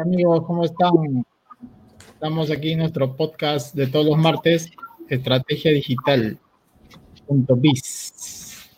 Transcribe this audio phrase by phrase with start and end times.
[0.00, 1.26] Amigos, ¿cómo están?
[2.14, 4.70] Estamos aquí en nuestro podcast de todos los martes,
[5.08, 6.38] Estrategia Digital.
[7.28, 8.70] Biz.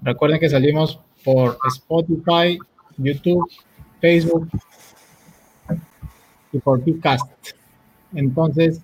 [0.00, 2.58] Recuerden que salimos por Spotify,
[2.96, 3.46] YouTube,
[4.00, 4.48] Facebook
[6.52, 7.30] y por podcast.
[8.14, 8.80] Entonces,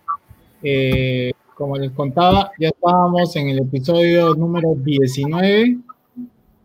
[0.63, 5.79] eh, como les contaba, ya estábamos en el episodio número 19,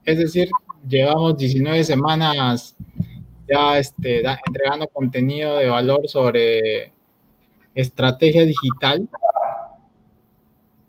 [0.04, 0.50] es decir,
[0.86, 2.76] llevamos 19 semanas
[3.49, 6.91] ya este, entregando contenido de valor sobre
[7.73, 9.08] estrategia digital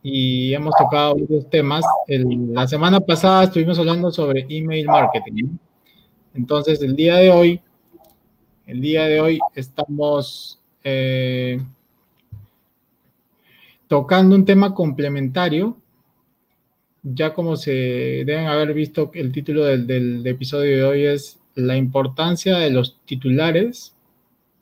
[0.03, 1.85] y hemos tocado varios temas.
[2.09, 5.57] la semana pasada estuvimos hablando sobre email marketing.
[6.35, 7.61] Entonces, el día de hoy,
[8.67, 11.61] el día de hoy estamos eh,
[13.89, 15.77] tocando un tema complementario.
[17.03, 21.77] Ya como se deben haber visto, el título del, del episodio de hoy es la
[21.77, 23.95] importancia de los titulares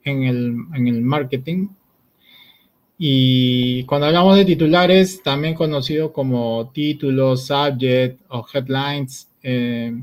[0.05, 1.69] en el, en el marketing.
[2.99, 10.03] Y cuando hablamos de titulares, también conocido como títulos, subject o headlines, eh,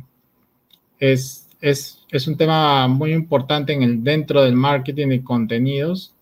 [0.99, 6.13] es, es, es, un tema muy importante en el, dentro del marketing de contenidos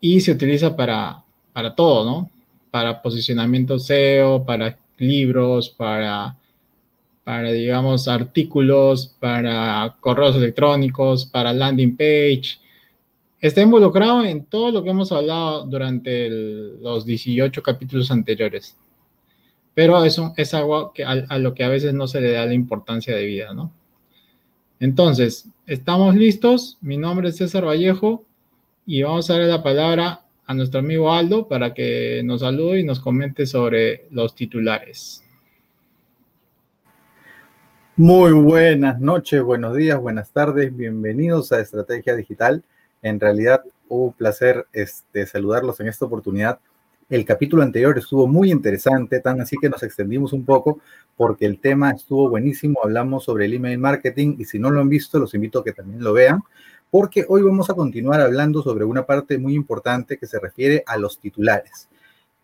[0.00, 2.30] y se utiliza para, para todo, ¿no?
[2.70, 6.36] Para posicionamiento SEO, para libros, para
[7.24, 12.58] para, digamos, artículos, para correos electrónicos, para landing page.
[13.40, 18.76] Está involucrado en todo lo que hemos hablado durante los 18 capítulos anteriores.
[19.74, 22.54] Pero eso es algo que, a, lo que a veces no se le da la
[22.54, 23.72] importancia de vida, ¿no?
[24.78, 26.78] Entonces, estamos listos.
[26.80, 28.24] Mi nombre es César Vallejo
[28.86, 32.84] y vamos a darle la palabra a nuestro amigo Aldo para que nos salude y
[32.84, 35.22] nos comente sobre los titulares.
[38.00, 42.64] Muy buenas noches, buenos días, buenas tardes, bienvenidos a Estrategia Digital.
[43.02, 46.60] En realidad, un placer este, saludarlos en esta oportunidad.
[47.10, 50.80] El capítulo anterior estuvo muy interesante, tan así que nos extendimos un poco
[51.14, 52.80] porque el tema estuvo buenísimo.
[52.82, 55.74] Hablamos sobre el email marketing y si no lo han visto, los invito a que
[55.74, 56.40] también lo vean,
[56.90, 60.96] porque hoy vamos a continuar hablando sobre una parte muy importante que se refiere a
[60.96, 61.90] los titulares.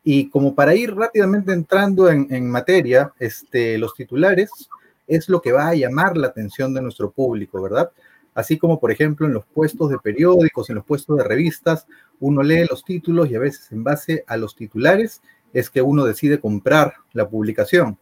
[0.04, 4.50] Y como para ir rápidamente entrando en, en materia, este, los titulares
[5.06, 7.90] es lo que va a llamar la atención de nuestro público, ¿verdad?
[8.34, 11.86] Así como, por ejemplo, en los puestos de periódicos, en los puestos de revistas,
[12.20, 15.22] uno lee los títulos y a veces en base a los titulares
[15.52, 17.96] es que uno decide comprar la publicación.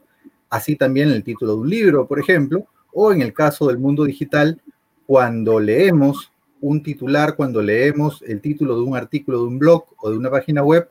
[0.51, 4.05] Así también el título de un libro, por ejemplo, o en el caso del mundo
[4.05, 4.61] digital,
[5.07, 10.11] cuando leemos un titular, cuando leemos el título de un artículo de un blog o
[10.11, 10.89] de una página web,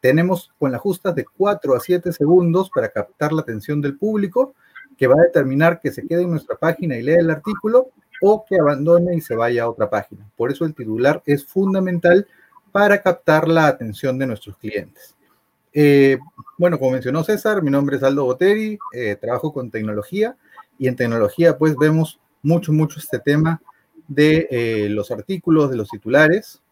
[0.00, 4.54] tenemos con las justas de 4 a 7 segundos para captar la atención del público
[4.96, 7.90] que va a determinar que se quede en nuestra página y lea el artículo
[8.20, 10.26] o que abandone y se vaya a otra página.
[10.36, 12.26] Por eso el titular es fundamental
[12.72, 15.14] para captar la atención de nuestros clientes.
[15.72, 16.18] Eh,
[16.58, 20.36] bueno, como mencionó César, mi nombre es Aldo Boteri, eh, trabajo con tecnología
[20.78, 23.60] y en tecnología pues vemos mucho, mucho este tema
[24.08, 26.62] de eh, los artículos, de los titulares.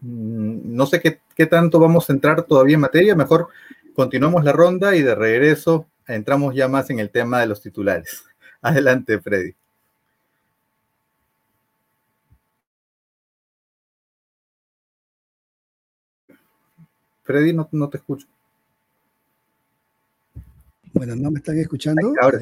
[0.00, 3.48] Mm, no sé qué, qué tanto vamos a entrar todavía en materia, mejor
[3.94, 8.24] continuamos la ronda y de regreso entramos ya más en el tema de los titulares.
[8.62, 9.54] Adelante, Freddy.
[17.22, 18.26] Freddy, no, te escucho.
[20.94, 22.14] Bueno, ¿no me están escuchando?
[22.20, 22.40] Ahora.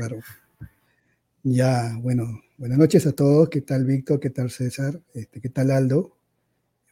[1.43, 3.49] Ya, bueno, buenas noches a todos.
[3.49, 4.21] ¿Qué tal, Víctor?
[4.21, 5.01] ¿Qué tal, César?
[5.13, 6.17] Este, ¿Qué tal, Aldo?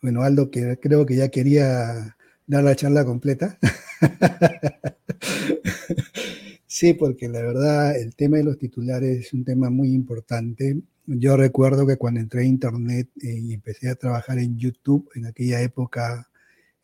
[0.02, 3.58] Bueno, Aldo, que creo que ya quería dar la charla completa.
[6.76, 10.82] Sí, porque la verdad el tema de los titulares es un tema muy importante.
[11.06, 15.26] Yo recuerdo que cuando entré a Internet eh, y empecé a trabajar en YouTube, en
[15.26, 16.28] aquella época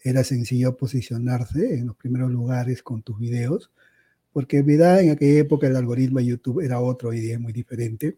[0.00, 3.73] era sencillo posicionarse en los primeros lugares con tus videos,
[4.32, 7.53] porque en verdad en aquella época el algoritmo de YouTube era otro, día es muy
[7.53, 8.17] diferente.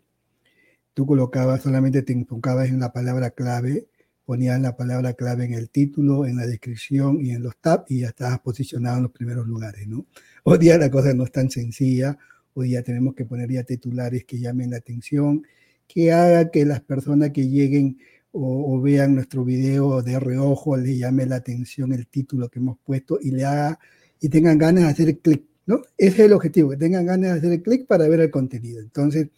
[0.93, 3.89] Tú colocabas, solamente te enfocabas en la palabra clave,
[4.27, 8.01] ponías la palabra clave en el título, en la descripción y en los tabs y
[8.01, 10.07] ya estabas posicionado en los primeros lugares, ¿no?
[10.45, 12.19] Hoy día la cosa no es tan sencilla,
[12.55, 15.47] hoy día tenemos que poner ya titulares que llamen la atención,
[15.87, 17.99] que haga que las personas que lleguen
[18.33, 23.19] o, vean nuestro video de reojo le llame la atención el título que hemos puesto
[23.23, 23.79] y le haga
[24.21, 25.83] y tengan ganas de hacer clic, ¿no?
[25.97, 28.81] Ese es el objetivo, que tengan ganas de hacer clic para ver el contenido.
[28.81, 29.29] Entonces,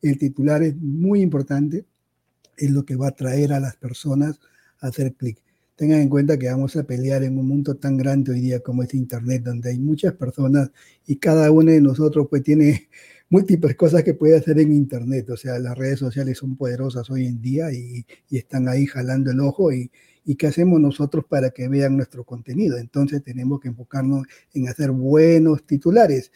[0.00, 1.86] el titular es muy importante,
[2.56, 4.38] es lo que va a atraer a las personas
[4.78, 5.42] a hacer clic
[5.82, 8.84] tengan en cuenta que vamos a pelear en un mundo tan grande hoy día como
[8.84, 10.70] es Internet, donde hay muchas personas
[11.08, 12.88] y cada uno de nosotros pues tiene
[13.28, 15.28] múltiples cosas que puede hacer en Internet.
[15.30, 19.40] O sea, las redes sociales son poderosas hoy en día y, están ahí jalando el
[19.40, 19.90] ojo y,
[20.24, 22.78] y qué hacemos nosotros para que vean nuestro contenido.
[22.78, 24.24] Entonces tenemos que enfocarnos
[24.54, 26.30] en hacer buenos titulares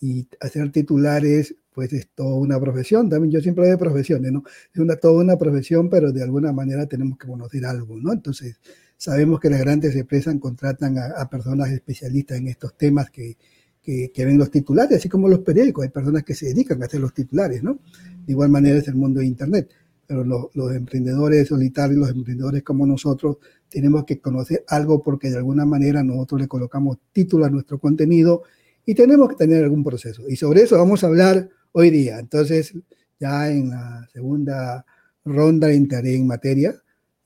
[0.00, 4.44] y hacer titulares pues es toda una profesión, también yo siempre hablo de profesiones, ¿no?
[4.74, 8.12] Es una, toda una profesión, pero de alguna manera tenemos que conocer algo, ¿no?
[8.12, 8.60] Entonces,
[9.02, 13.36] sabemos que las grandes empresas contratan a, personas especialistas en estos temas que,
[13.82, 17.00] que, ven los titulares, así como los periódicos, hay personas que se dedican a hacer
[17.00, 17.80] los titulares, ¿no?
[18.24, 19.70] De igual manera es el mundo de Internet,
[20.06, 23.38] pero los emprendedores solitarios, los emprendedores como nosotros,
[23.68, 28.44] tenemos que conocer algo porque de alguna manera nosotros le colocamos título a nuestro contenido
[28.86, 30.28] y tenemos que tener algún proceso.
[30.28, 32.20] Y sobre eso vamos a hablar hoy día.
[32.20, 32.72] Entonces,
[33.18, 34.86] ya en la segunda
[35.24, 36.76] ronda entraré en materia.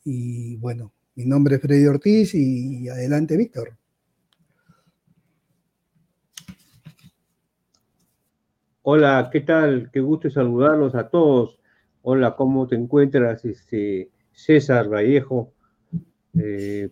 [0.04, 3.76] Y bueno, mi nombre es Freddy Ortiz y adelante, Víctor.
[8.82, 9.90] Hola, ¿qué tal?
[9.92, 11.58] Qué gusto saludarlos a todos.
[12.02, 13.44] Hola, ¿cómo te encuentras?
[13.46, 15.54] Este, César Vallejo,
[16.38, 16.90] eh,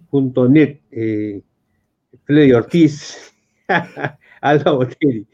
[0.49, 1.43] net, eh,
[2.25, 3.33] Freddy Ortiz,
[4.41, 5.29] Alba Botelli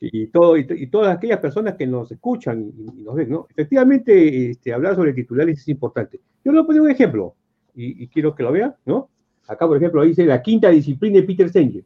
[0.00, 3.46] y, todas aquellas personas que nos escuchan y, nos ven, ¿no?
[3.50, 6.20] Efectivamente, este, hablar sobre titulares es importante.
[6.44, 7.36] Yo le voy a poner un ejemplo
[7.76, 9.10] y, quiero que lo vean, ¿no?
[9.46, 11.84] Acá, por ejemplo, dice la quinta disciplina de Peter Senge.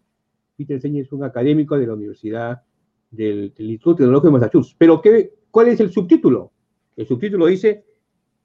[0.56, 2.62] Peter Senge es un académico de la Universidad
[3.10, 4.76] del, Instituto Tecnológico de Massachusetts.
[4.78, 6.52] Pero, ¿qué, ¿cuál es el subtítulo?
[6.96, 7.84] El subtítulo dice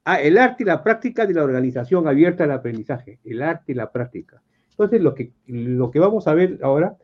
[0.04, 3.20] ah, el arte y la práctica de la organización abierta al aprendizaje.
[3.24, 4.42] El arte y la práctica.
[4.70, 6.96] Entonces, lo que, lo que vamos a ver ahora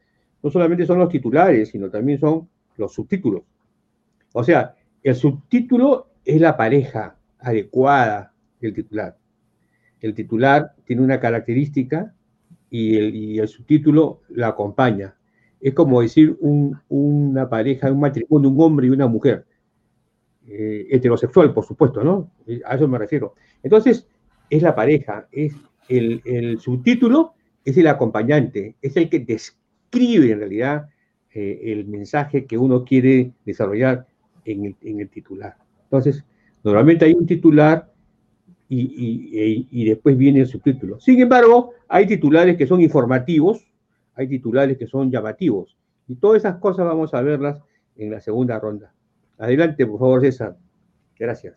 [0.42, 3.42] no solamente son los titulares, sino también son los subtítulos.
[4.32, 9.16] O sea, el subtítulo es la pareja adecuada del titular.
[10.02, 12.14] El titular tiene una característica
[12.68, 15.16] y el, subtítulo la acompaña.
[15.60, 19.46] Es como decir una pareja, un matrimonio, un hombre y una mujer.
[20.46, 22.32] Eh, heterosexual, por supuesto, ¿no?
[22.66, 23.34] A eso me refiero.
[23.62, 24.06] Entonces,
[24.50, 25.54] es la pareja, es
[25.88, 27.34] el, el subtítulo,
[27.64, 30.88] es el acompañante, es el que describe en realidad
[31.34, 34.06] eh, el mensaje que uno quiere desarrollar
[34.44, 35.56] en el, titular.
[35.84, 36.24] Entonces,
[36.62, 37.91] normalmente hay un titular
[38.74, 40.98] y, y, después viene el subtítulo.
[40.98, 43.60] Sin embargo, hay titulares que son informativos,
[44.14, 45.76] hay titulares que son llamativos.
[46.08, 47.60] Y todas esas cosas vamos a verlas
[47.96, 48.92] en la segunda ronda.
[49.38, 50.56] Adelante, por favor, César.
[51.18, 51.54] Gracias.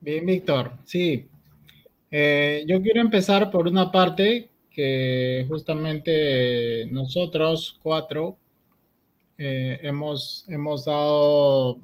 [0.00, 0.72] Bien, Víctor.
[0.84, 1.28] Sí.
[2.10, 8.36] Eh, yo quiero empezar por una parte que justamente nosotros cuatro
[9.38, 11.78] eh, hemos, hemos dado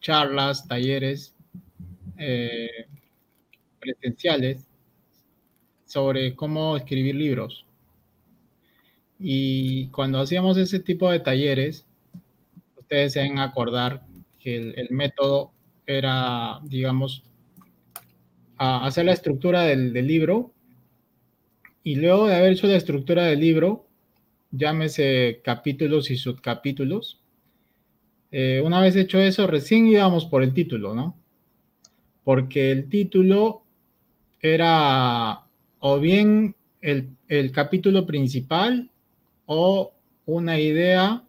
[0.00, 1.35] charlas, talleres
[2.18, 2.86] eh,
[3.80, 4.66] presenciales
[5.84, 7.66] sobre cómo escribir libros.
[9.18, 11.86] Y cuando hacíamos ese tipo de talleres,
[12.76, 14.04] ustedes se deben acordar
[14.38, 15.52] que el, método
[15.86, 17.22] era, digamos,
[18.58, 20.52] hacer la estructura del libro
[21.86, 23.86] y luego de haber hecho la estructura del libro,
[24.50, 27.20] llámese capítulos y subcapítulos,
[28.32, 31.16] eh, una vez hecho eso, recién íbamos por el título, ¿no?
[32.26, 33.62] Porque el título
[34.40, 35.44] era
[35.78, 38.90] o bien el, capítulo principal
[39.46, 39.92] o
[40.24, 41.22] una idea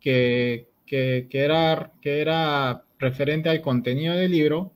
[0.00, 4.72] que, era, que era referente al contenido del libro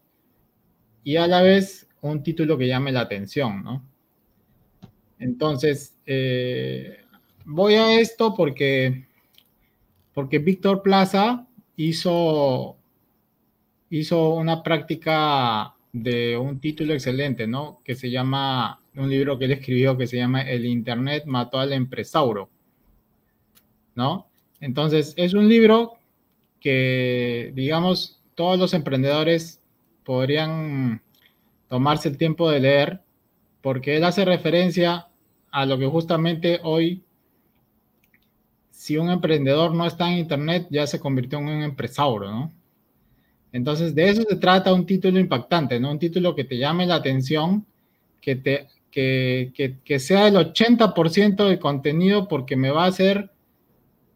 [1.03, 3.83] y a la vez un título que llame la atención, ¿no?
[5.19, 6.99] Entonces, eh,
[7.45, 9.09] voy a esto porque,
[10.13, 11.45] porque Víctor Plaza
[11.75, 12.77] hizo,
[13.99, 17.81] hizo una práctica de un título excelente, ¿no?
[17.85, 21.73] Que se llama, un libro que él escribió que se llama El Internet mató al
[21.73, 22.51] empresauro,
[23.95, 24.27] ¿no?
[24.61, 25.93] Entonces, es un libro
[26.59, 29.63] que, digamos, todos los emprendedores
[30.05, 31.01] podrían
[31.69, 33.01] tomarse el tiempo de leer
[33.63, 35.07] porque él hace referencia
[35.53, 37.05] a lo que justamente hoy,
[38.73, 42.64] si un emprendedor no está en Internet, ya se convirtió en un empresario, ¿no?
[43.55, 45.93] Entonces, de eso se trata un título impactante, ¿no?
[45.93, 47.65] Un título que te llame la atención,
[48.21, 53.31] que, te, que, sea el 80% del contenido porque me va a hacer,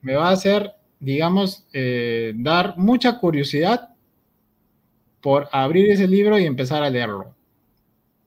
[0.03, 3.91] me va a hacer, digamos, eh, dar mucha curiosidad
[5.21, 7.33] por abrir ese libro y empezar a leerlo,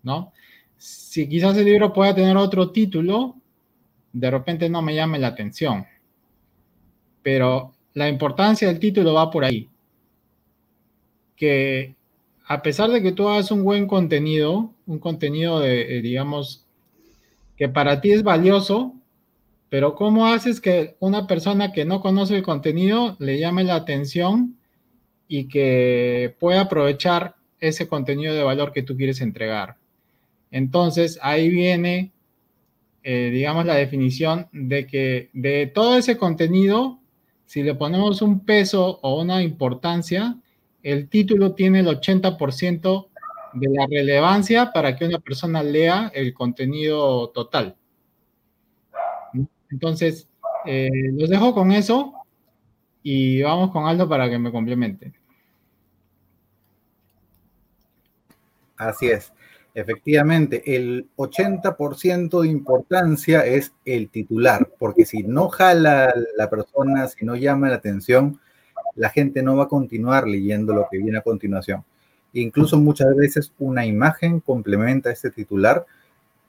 [0.03, 0.31] ¿no?
[0.77, 3.35] si quizás el libro pueda tener otro título,
[4.13, 5.85] de repente no me llame la atención.
[7.21, 9.69] Pero la importancia del título va por ahí.
[11.41, 11.95] Que
[12.45, 16.65] a pesar de que tú hagas un buen contenido, un contenido de, eh, digamos,
[17.57, 18.95] que para ti es valioso,
[19.69, 24.57] Pero ¿cómo haces que una persona que no conoce el contenido le llame la atención
[25.29, 29.77] y que pueda aprovechar ese contenido de valor que tú quieres entregar?
[30.51, 32.11] Entonces, ahí viene,
[33.03, 36.99] eh, digamos, la definición de que de todo ese contenido,
[37.45, 40.37] si le ponemos un peso o una importancia,
[40.83, 43.07] el título tiene el 80%
[43.53, 47.75] de la relevancia para que una persona lea el contenido total.
[49.69, 50.29] Entonces,
[50.65, 52.13] eh, los dejo con eso
[53.03, 55.13] y vamos con Aldo para que me complemente.
[58.77, 59.31] Así es.
[59.73, 67.23] Efectivamente, el 80% de importancia es el titular, porque si no jala la persona, si
[67.23, 68.39] no llama la atención,
[68.95, 71.83] la gente no va a continuar leyendo lo que viene a continuación.
[72.33, 75.85] Incluso muchas veces una imagen complementa este titular,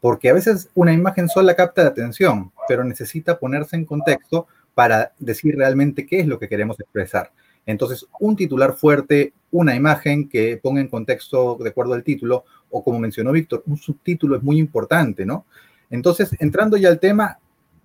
[0.00, 5.12] porque a veces una imagen sola capta la atención, pero necesita ponerse en contexto para
[5.18, 7.30] decir realmente qué es lo que queremos expresar.
[7.66, 12.82] Entonces, un titular fuerte, una imagen que ponga en contexto de acuerdo al título, o
[12.82, 15.44] como mencionó Víctor, un subtítulo es muy importante, ¿no?
[15.90, 17.38] Entonces, entrando ya al tema,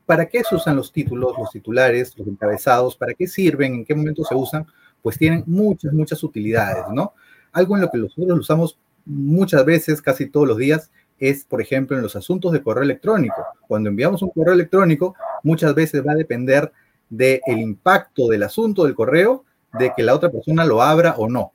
[0.08, 2.96] ¿para qué se usan los títulos, los titulares, los encabezados?
[2.96, 3.76] ¿Para qué sirven?
[3.76, 4.66] ¿En qué momento se usan?
[5.02, 7.14] Pues tienen muchas, muchas utilidades, ¿no?
[7.52, 11.98] Algo en lo que nosotros usamos muchas veces, casi todos los días, es, por ejemplo,
[11.98, 13.36] en los asuntos de correo electrónico.
[13.68, 16.72] Cuando enviamos un correo electrónico, muchas veces va a depender
[17.10, 19.44] del impacto del asunto del correo
[19.78, 21.52] de que la otra persona lo abra o no.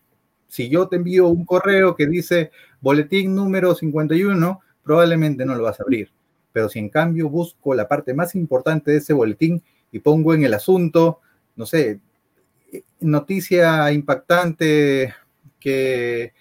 [0.49, 2.51] Si yo te envío un correo que dice
[2.83, 6.11] boletín número 51, probablemente no lo vas a abrir.
[6.53, 10.45] Pero si en cambio busco la parte más importante de ese boletín y pongo en
[10.45, 11.21] el asunto,
[11.57, 12.01] no sé,
[13.01, 15.15] noticia impactante
[15.61, 16.33] que,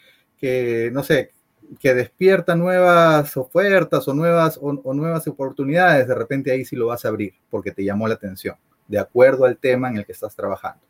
[0.91, 1.31] no sé,
[1.79, 7.05] que despierta nuevas ofertas o nuevas, o nuevas oportunidades, de repente ahí sí lo vas
[7.05, 8.55] a abrir porque te llamó la atención,
[8.87, 10.81] de acuerdo al tema en el que estás trabajando.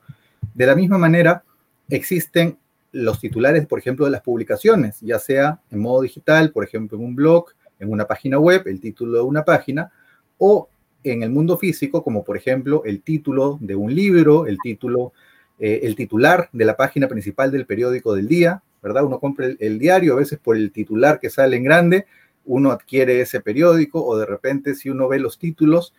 [0.53, 1.43] De la misma manera,
[1.89, 2.57] existen
[2.91, 7.05] los titulares, por ejemplo, de las publicaciones, ya sea en modo digital, por ejemplo, en
[7.05, 7.45] un blog,
[7.81, 9.91] en una página web, el título de una página,
[10.37, 10.69] o
[11.03, 15.13] en el mundo físico, como por ejemplo el título de un libro, el título,
[15.59, 19.03] eh, el titular de la página principal del periódico del día, ¿verdad?
[19.03, 22.05] Uno compra el, el, diario, a veces por el titular que sale en grande,
[22.45, 25.93] uno adquiere ese periódico, o de repente si uno ve los títulos,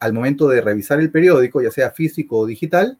[0.00, 2.98] al momento de revisar el periódico, ya sea físico o digital,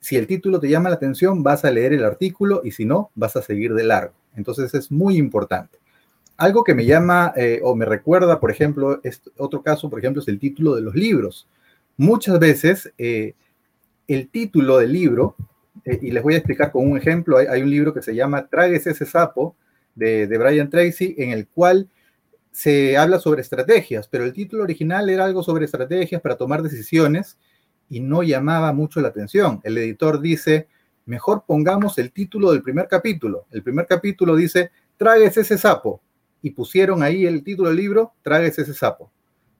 [0.00, 3.10] si el título te llama la atención, vas a leer el artículo y si no,
[3.14, 4.14] vas a seguir de largo.
[4.34, 5.79] Entonces es muy importante.
[6.40, 8.98] Algo que me llama eh, o me recuerda, por ejemplo,
[9.36, 11.46] otro caso, por ejemplo, es el título de los libros.
[11.98, 13.34] Muchas veces eh,
[14.08, 15.36] el título del libro,
[15.84, 18.46] eh, y les voy a explicar con un ejemplo, hay, un libro que se llama
[18.46, 19.54] Tragues ese sapo
[19.94, 21.90] de, de Brian Tracy, en el cual
[22.50, 27.36] se habla sobre estrategias, pero el título original era algo sobre estrategias para tomar decisiones
[27.90, 29.60] y no llamaba mucho la atención.
[29.62, 30.68] El editor dice,
[31.04, 33.44] mejor pongamos el título del primer capítulo.
[33.50, 36.00] El primer capítulo dice, tragues ese sapo.
[36.42, 39.10] Y pusieron ahí el título del libro, tragues ese sapo.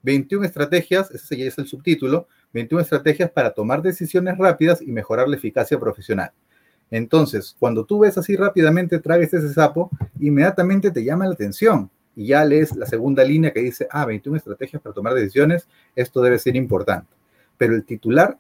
[0.03, 5.29] 21 estrategias, ese ya es el subtítulo, 21 estrategias para tomar decisiones rápidas y mejorar
[5.29, 6.33] la eficacia profesional.
[6.91, 12.29] Entonces, cuando tú ves así rápidamente, tragues ese sapo, inmediatamente te llama la atención y
[12.29, 16.39] ya lees la segunda línea que dice, ah, 21 estrategias para tomar decisiones, esto debe
[16.39, 17.21] ser importante
[17.61, 18.39] pero el titular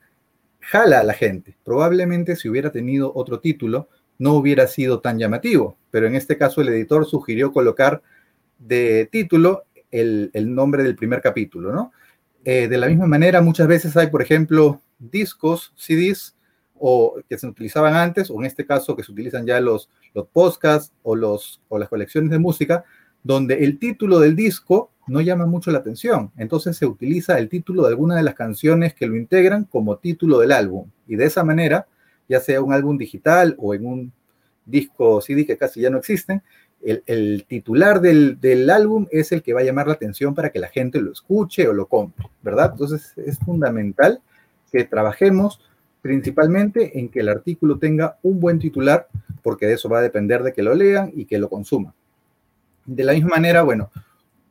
[0.60, 1.54] jala a la gente.
[1.62, 6.62] Probablemente si hubiera tenido otro título, no hubiera sido tan llamativo, pero en este caso
[6.62, 8.00] el editor sugirió colocar
[8.60, 11.92] de título el, nombre del primer capítulo, ¿no?
[12.44, 16.36] Eh, de la misma manera, muchas veces hay, por ejemplo, discos, CDs,
[16.78, 20.26] o que se utilizaban antes, o en este caso que se utilizan ya los, los
[20.28, 22.84] podcasts o, los, o las colecciones de música,
[23.22, 26.30] donde el título del disco no llama mucho la atención.
[26.38, 30.38] Entonces se utiliza el título de alguna de las canciones que lo integran como título
[30.38, 30.88] del álbum.
[31.06, 31.86] Y de esa manera,
[32.28, 34.12] ya sea un álbum digital o en un
[34.64, 36.42] disco CD que casi ya no existen,
[36.82, 40.68] el, titular del, álbum es el que va a llamar la atención para que la
[40.68, 42.70] gente lo escuche o lo compre, ¿verdad?
[42.72, 44.20] Entonces es fundamental
[44.72, 45.60] que trabajemos
[46.00, 49.08] principalmente en que el artículo tenga un buen titular,
[49.42, 51.92] porque de eso va a depender de que lo lean y que lo consuman.
[52.86, 53.90] De la misma manera, bueno,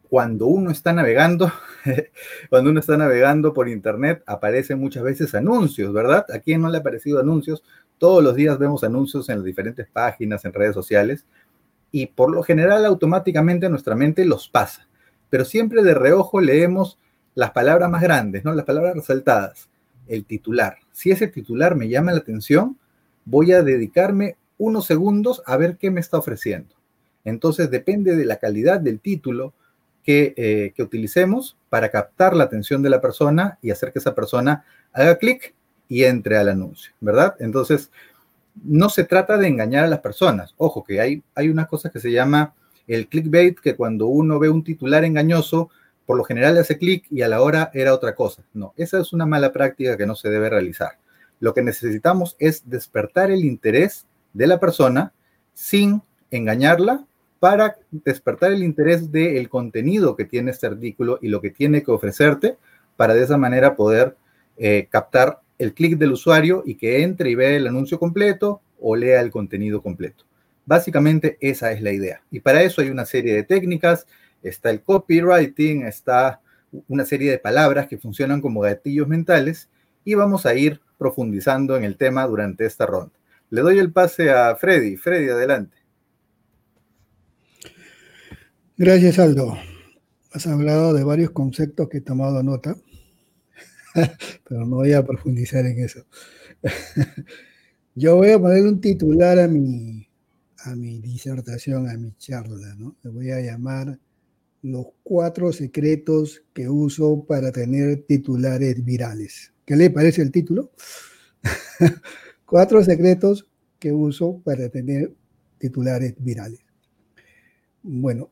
[0.09, 1.51] cuando uno está navegando,
[2.49, 6.25] cuando uno está navegando por internet, aparecen muchas veces anuncios, ¿verdad?
[6.31, 7.63] ¿A quién no le ha aparecido anuncios?
[7.97, 11.25] Todos los días vemos anuncios en las diferentes páginas, en redes sociales,
[11.91, 14.87] y por lo general automáticamente nuestra mente los pasa.
[15.29, 16.97] Pero siempre de reojo leemos
[17.35, 18.53] las palabras más grandes, ¿no?
[18.53, 19.69] Las palabras resaltadas,
[20.07, 20.77] el titular.
[20.91, 22.77] Si ese titular me llama la atención,
[23.25, 26.75] voy a dedicarme unos segundos a ver qué me está ofreciendo.
[27.23, 29.53] Entonces depende de la calidad del título,
[30.03, 34.15] que, eh, que utilicemos para captar la atención de la persona y hacer que esa
[34.15, 35.53] persona haga clic
[35.87, 37.35] y entre al anuncio, ¿verdad?
[37.39, 37.91] Entonces,
[38.63, 40.53] no se trata de engañar a las personas.
[40.57, 42.53] Ojo, que hay, hay una cosa que se llama
[42.87, 45.69] el clickbait, que cuando uno ve un titular engañoso,
[46.05, 48.43] por lo general hace clic y a la hora era otra cosa.
[48.53, 50.97] No, esa es una mala práctica que no se debe realizar.
[51.39, 55.13] Lo que necesitamos es despertar el interés de la persona
[55.53, 56.01] sin
[56.31, 57.05] engañarla
[57.39, 61.91] para despertar el interés del contenido que tiene este artículo y lo que tiene que
[61.91, 62.57] ofrecerte
[62.97, 64.17] para de esa manera poder
[64.57, 68.95] eh, captar el clic del usuario y que entre y vea el anuncio completo o
[68.95, 70.25] lea el contenido completo.
[70.65, 72.23] Básicamente esa es la idea.
[72.31, 74.07] Y para eso hay una serie de técnicas,
[74.41, 76.41] está el copywriting, está
[76.87, 79.69] una serie de palabras que funcionan como gatillos mentales
[80.05, 83.13] y vamos a ir profundizando en el tema durante esta ronda.
[83.49, 84.95] Le doy el pase a Freddy.
[84.95, 85.77] Freddy, adelante.
[88.77, 89.57] Gracias, Aldo.
[90.31, 92.75] Has hablado de varios conceptos que he tomado nota,
[94.47, 96.05] pero no voy a profundizar en eso.
[97.95, 100.07] Yo voy a poner un titular a mi,
[100.63, 102.95] a mi disertación, a mi charla, ¿no?
[103.03, 103.99] Le voy a llamar
[104.61, 109.53] los cuatro secretos que uso para tener titulares virales.
[109.65, 110.71] ¿Qué le parece el título?
[112.45, 113.47] cuatro secretos
[113.79, 115.13] que uso para tener
[115.57, 116.59] titulares virales.
[117.81, 118.29] Bueno,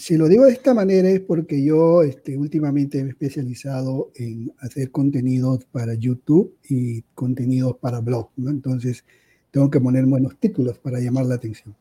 [0.00, 4.50] si lo digo de esta manera es porque yo este, últimamente me he especializado en
[4.60, 8.48] hacer contenidos para YouTube y contenidos para blog, ¿no?
[8.48, 9.04] Entonces,
[9.50, 11.76] tengo que poner buenos títulos para llamar la atención.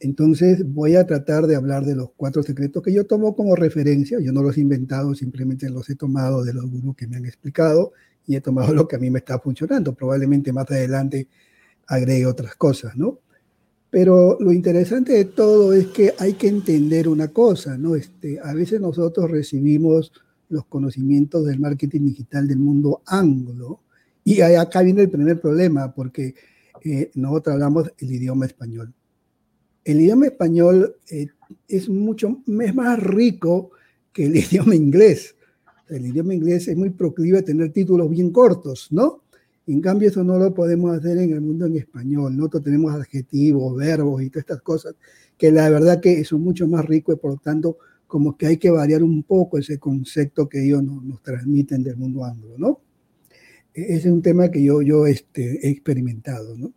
[0.00, 4.18] Entonces, voy a tratar de hablar de los cuatro secretos que yo tomo como referencia.
[4.18, 7.26] Yo no los he inventado, simplemente los he tomado de los gurús que me han
[7.26, 7.92] explicado
[8.26, 9.94] y he tomado lo que a mí me está funcionando.
[9.94, 11.28] Probablemente más adelante
[11.86, 13.18] agregue otras cosas, ¿no?
[13.92, 17.94] Pero lo interesante de todo es que hay que entender una cosa, ¿no?
[17.94, 20.12] Este, a veces nosotros recibimos
[20.48, 23.80] los conocimientos del marketing digital del mundo anglo
[24.24, 26.34] y acá viene el primer problema porque
[26.82, 28.94] eh, nosotros hablamos el idioma español.
[29.84, 31.26] El idioma español eh,
[31.68, 33.72] es mucho es más rico
[34.10, 35.36] que el idioma inglés.
[35.90, 39.21] El idioma inglés es muy proclive a tener títulos bien cortos, ¿no?
[39.66, 42.36] En cambio, eso no lo podemos hacer en el mundo en español.
[42.36, 44.94] Nosotros tenemos adjetivos, verbos y todas estas cosas
[45.38, 48.58] que la verdad que son mucho más ricos y por lo tanto como que hay
[48.58, 52.80] que variar un poco ese concepto que ellos nos, transmiten del mundo anglo, ¿no?
[53.72, 56.72] E-, ese es un tema que yo, yo este, he experimentado, ¿no?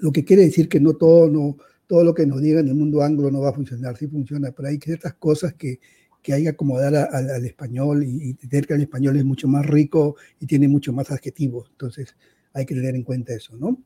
[0.00, 2.74] Lo que quiere decir que no todo, no, todo lo que nos digan en el
[2.76, 5.80] mundo anglo no va a funcionar, sí funciona, pero hay ciertas cosas que,
[6.24, 10.16] que hay que acomodar al español y, tener que el español es mucho más rico
[10.40, 11.68] y tiene mucho más adjetivos.
[11.72, 12.16] Entonces
[12.54, 13.78] hay que tener en cuenta eso, ¿no?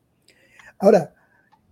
[0.77, 1.13] Ahora,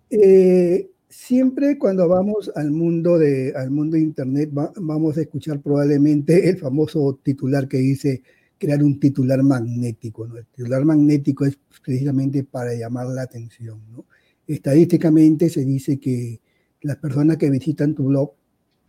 [0.10, 6.50] eh, siempre cuando vamos al mundo de, al mundo de Internet vamos a escuchar probablemente
[6.50, 8.22] el famoso titular que dice
[8.58, 10.28] crear un titular magnético.
[10.28, 10.36] ¿no?
[10.36, 13.80] El titular magnético es precisamente para llamar la atención.
[13.90, 14.06] ¿no?
[14.46, 16.42] Estadísticamente se dice que
[16.82, 18.34] las personas que visitan tu blog,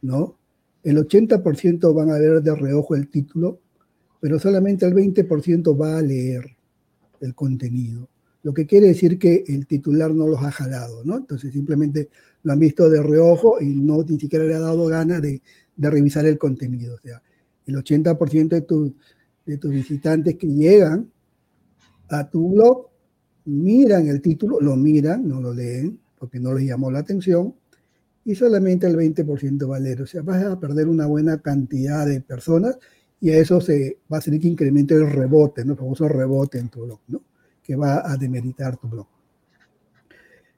[0.03, 0.39] ¿no?
[0.83, 3.61] El 80% van a ver de reojo el título,
[4.21, 6.45] pero solamente el 20% va a leer
[7.21, 8.09] el contenido.
[8.43, 11.17] Lo que quiere decir que el titular no los ha jalado, ¿no?
[11.17, 12.09] Entonces simplemente
[12.43, 15.43] lo han visto de reojo y no ni siquiera le ha dado ganas de,
[15.77, 16.95] revisar el contenido.
[16.95, 17.23] O sea,
[17.67, 18.93] el 80% de,
[19.47, 21.11] de tus visitantes que llegan
[22.09, 22.89] a tu blog
[23.45, 27.55] miran el título, lo miran, no lo leen porque no les llamó la atención,
[28.29, 30.03] y solamente el 20% va a leer.
[30.03, 32.79] O sea, vas a perder una buena cantidad de personas
[33.23, 35.73] y a eso se va a hacer que incremente el rebote, ¿no?
[35.73, 37.23] el famoso rebote en tu blog, ¿no?
[37.63, 39.07] que va a demeritar tu blog.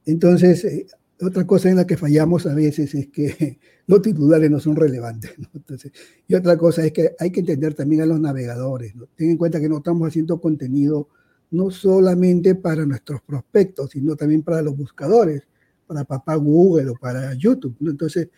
[0.05, 0.89] Entonces, eh,
[1.21, 5.31] otra cosa en la que fallamos a veces es que los titulares no son relevantes.
[5.55, 5.93] Entonces,
[6.27, 8.95] y otra cosa es que hay que entender también a los navegadores.
[9.15, 11.09] Ten en cuenta que no estamos haciendo contenido
[11.53, 15.45] no solamente para nuestros prospectos, sino también para los buscadores
[15.90, 17.90] para papá Google o para YouTube, ¿no?
[17.90, 18.29] Entonces,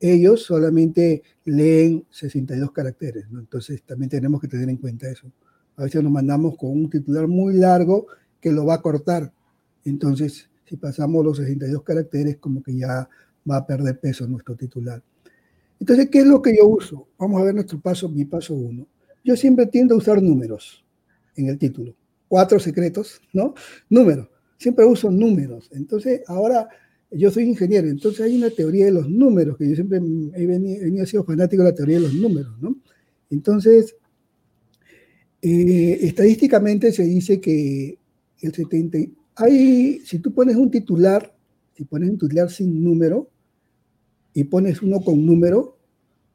[0.00, 3.40] ellos solamente leen 62 caracteres, ¿no?
[3.40, 5.30] Entonces, también tenemos que tener en cuenta eso.
[5.76, 8.06] A veces nos mandamos con un titular muy largo
[8.40, 9.30] que lo va a cortar.
[9.84, 13.06] Entonces, si pasamos los 62 caracteres, como que ya
[13.48, 15.02] va a perder peso nuestro titular.
[15.78, 17.08] Entonces, ¿qué es lo que yo uso?
[17.18, 18.88] Vamos a ver nuestro paso, mi paso uno.
[19.22, 20.86] Yo siempre tiendo a usar números
[21.36, 21.94] en el título.
[22.28, 23.52] Cuatro secretos, ¿no?
[23.90, 24.28] Números.
[24.56, 25.68] Siempre uso números.
[25.72, 26.66] Entonces, ahora
[27.16, 30.00] yo soy ingeniero, entonces hay una teoría de los números, que yo siempre
[30.34, 32.76] he venido, sido fanático de la teoría de los números, ¿no?
[33.30, 33.96] Entonces,
[35.42, 37.98] eh, estadísticamente se dice que
[38.40, 38.98] el 70,
[39.36, 41.34] hay, si tú pones un titular,
[41.74, 43.28] si pones un titular sin número
[44.32, 45.76] y pones uno con número,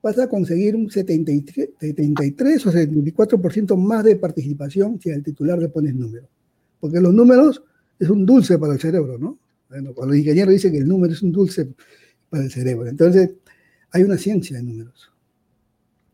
[0.01, 5.69] vas a conseguir un 73, 73 o 74% más de participación si al titular le
[5.69, 6.27] pones número.
[6.79, 7.61] Porque los números
[7.99, 9.37] es un dulce para el cerebro, ¿no?
[9.69, 11.69] Bueno, los ingenieros dicen que el número es un dulce
[12.29, 12.87] para el cerebro.
[12.87, 13.31] Entonces,
[13.91, 15.11] hay una ciencia de números.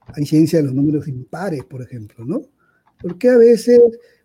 [0.07, 2.43] Hay ciencia de los números impares, por ejemplo, ¿no?
[3.01, 3.79] Porque a veces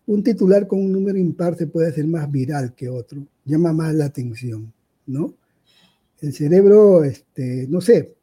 [0.05, 3.93] un titular con un número impar se puede hacer más viral que otro, llama más
[3.95, 4.71] la atención,
[5.07, 5.35] ¿no?
[6.19, 8.13] El cerebro, este, no sé,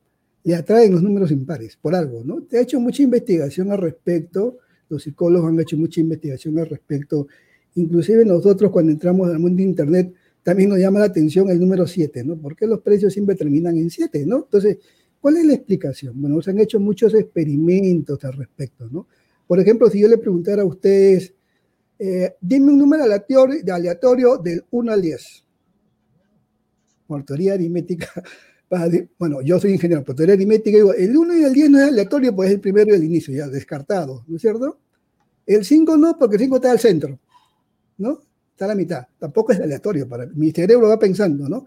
[0.44, 2.42] le atraen los números impares por algo, ¿no?
[2.42, 7.26] Te ha hecho mucha investigación al respecto, los psicólogos han hecho mucha investigación al respecto,
[7.74, 11.86] inclusive nosotros cuando entramos al mundo de Internet también nos llama la atención el número
[11.86, 12.36] 7, ¿no?
[12.36, 14.38] ¿Por qué los precios siempre terminan en 7, ¿no?
[14.38, 14.78] Entonces,
[15.20, 16.20] ¿cuál es la explicación?
[16.20, 19.06] Bueno, se han hecho muchos experimentos al respecto, ¿no?
[19.46, 21.34] Por ejemplo, si yo le preguntara a ustedes,
[21.98, 25.44] eh, dime un número aleatorio, aleatorio del 1 al 10.
[27.06, 28.08] Por aritmética,
[29.18, 31.88] bueno, yo soy ingeniero, por teoría aritmética digo, el 1 y el 10 no es
[31.88, 34.78] aleatorio, pues es el primero y el inicio, ya descartado, ¿no es cierto?
[35.46, 37.18] El 5 no, porque el 5 está al centro,
[37.96, 38.20] ¿no?
[38.58, 39.06] Está a la mitad.
[39.20, 41.66] Tampoco es aleatorio, para mi cerebro va pensando, ¿no?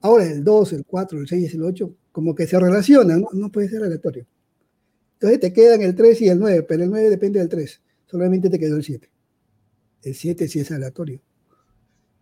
[0.00, 3.28] Ahora el 2, el 4, el 6, el 8, como que se relacionan, ¿no?
[3.34, 4.26] no puede ser aleatorio.
[5.12, 8.48] Entonces te quedan el 3 y el 9, pero el 9 depende del 3, solamente
[8.48, 9.10] te quedó el 7.
[10.02, 11.20] El 7 sí es aleatorio.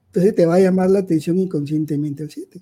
[0.07, 2.61] Entonces te va a llamar la atención inconscientemente el 7.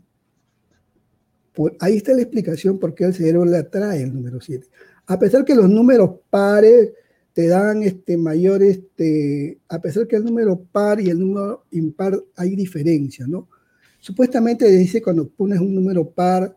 [1.80, 4.68] ahí está la explicación por qué el cerebro le atrae el número 7.
[5.06, 6.90] A pesar que los números pares
[7.37, 12.18] te dan este mayor, este, a pesar que el número par y el número impar
[12.35, 13.51] hay diferencia, ¿no?
[14.01, 16.57] Supuestamente dice cuando pones un número par,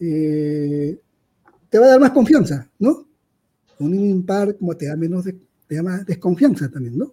[0.00, 0.98] eh,
[1.68, 3.06] te va a dar más confianza, ¿no?
[3.78, 5.26] Un impar como te da menos,
[5.68, 7.12] te da más desconfianza también, ¿no?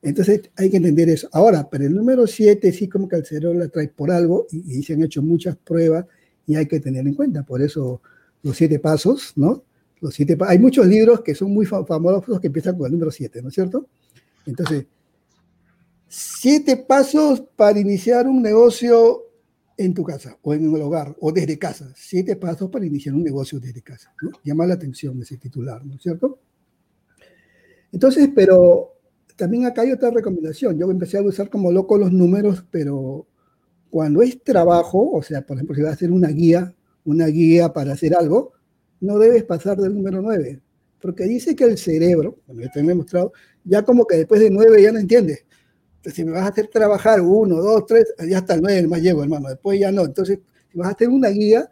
[0.00, 1.28] Entonces hay que entender eso.
[1.32, 4.80] Ahora, pero el número 7 sí como que al cerebro le trae por algo y,
[4.84, 6.06] se han hecho muchas pruebas
[6.46, 7.42] y hay que tener en cuenta.
[7.42, 8.00] Por eso
[8.44, 9.64] los siete pasos, ¿no?
[10.02, 13.40] Los siete hay muchos libros que son muy famosos que empiezan con el número 7,
[13.40, 13.86] ¿no es cierto?
[14.44, 14.86] Entonces,
[16.08, 19.22] siete pasos para iniciar un negocio
[19.76, 21.92] en tu casa o en el hogar o desde casa.
[21.94, 24.12] Siete pasos para iniciar un negocio desde casa.
[24.20, 24.30] ¿no?
[24.42, 26.40] Llama la atención ese titular, ¿no es cierto?
[27.92, 28.94] Entonces, pero
[29.36, 30.76] también acá hay otra recomendación.
[30.76, 33.24] Yo empecé a usar como loco los números, pero
[33.88, 37.72] cuando es trabajo, o sea, por ejemplo, si vas a hacer una guía, una guía
[37.72, 38.52] para hacer algo,
[39.02, 40.60] no debes pasar del número 9,
[41.00, 43.32] porque dice que el cerebro, como ya te he demostrado,
[43.64, 45.44] ya como que después de 9 ya no entiende.
[45.96, 49.02] Entonces, si me vas a hacer trabajar 1, 2, 3, ya hasta el 9 más
[49.02, 50.04] llego, hermano, después ya no.
[50.04, 50.38] Entonces,
[50.70, 51.70] si vas a hacer una guía,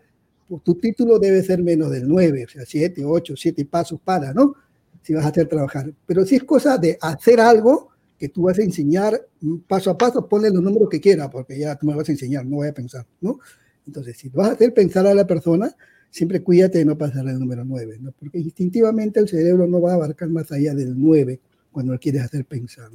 [0.49, 4.35] pues tu título debe ser menos del 9, o sea, 7, 8, 7 pasos para,
[4.35, 4.55] ¿no?
[5.03, 5.93] si vas a hacer trabajar.
[6.07, 9.21] Pero si es cosa de hacer algo que tú vas a enseñar
[9.67, 12.45] paso a paso, ponle los números que quieras, porque ya tú me vas a enseñar,
[12.45, 13.39] no voy a pensar, ¿no?
[13.87, 15.75] Entonces, si vas a hacer pensar a la persona,
[16.11, 18.13] siempre cuídate de no pasar el número 9, ¿no?
[18.13, 22.23] Porque instintivamente el cerebro no va a abarcar más allá del 9 cuando lo quieres
[22.23, 22.91] hacer pensar.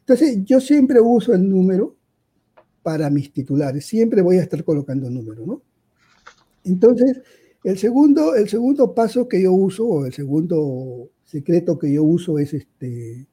[0.00, 1.96] Entonces, yo siempre uso el número
[2.82, 5.62] para mis titulares, siempre voy a estar colocando número, ¿no?
[6.64, 7.20] Entonces,
[7.64, 12.38] el segundo, el segundo paso que yo uso, o el segundo secreto que yo uso
[12.38, 13.26] es este,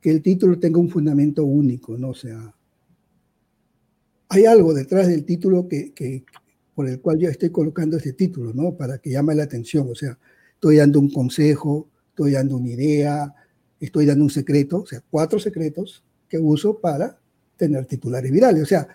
[0.00, 2.14] que el título tenga un fundamento único, ¿no?
[2.14, 2.54] Sea,
[4.28, 6.24] hay algo detrás del título que,
[6.76, 8.76] por el cual yo estoy colocando ese título, ¿no?
[8.76, 10.18] Para que llame la atención, o sea,
[10.52, 13.34] estoy dando un consejo, estoy dando una idea,
[13.80, 17.18] estoy dando un secreto, o sea, cuatro secretos que uso para
[17.56, 18.62] tener titulares virales.
[18.62, 18.88] O sea,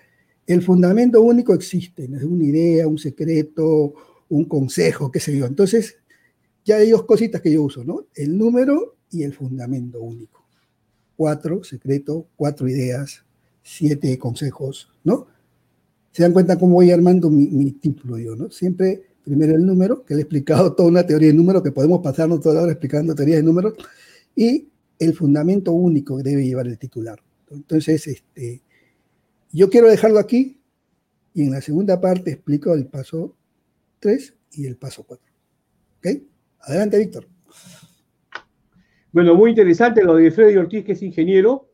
[0.45, 2.17] el fundamento único existe, ¿no?
[2.17, 3.95] es una idea, un secreto,
[4.29, 5.47] un consejo, qué sé yo.
[5.47, 5.97] Entonces,
[6.63, 8.05] ya hay dos cositas que yo uso, ¿no?
[8.13, 10.45] El número y el fundamento único.
[11.15, 13.25] Cuatro secretos, cuatro ideas,
[13.63, 15.25] siete consejos, ¿no?
[16.11, 18.49] Se dan cuenta cómo voy armando mi, título yo, ¿no?
[18.51, 22.01] Siempre primero el número, que le he explicado toda una teoría de números, que podemos
[22.01, 23.73] pasarnos toda la hora explicando teorías de números,
[24.35, 24.67] y
[24.99, 27.19] el fundamento único que debe llevar el titular.
[27.49, 28.61] Entonces, este,
[29.51, 30.59] yo quiero dejarlo aquí
[31.33, 33.35] y en la segunda parte explico el paso
[33.99, 35.25] 3 y el paso 4.
[35.97, 36.07] ¿Ok?
[36.61, 37.27] Adelante, Víctor.
[39.11, 41.69] Bueno, muy interesante lo de Freddy Ortiz, que es ingeniero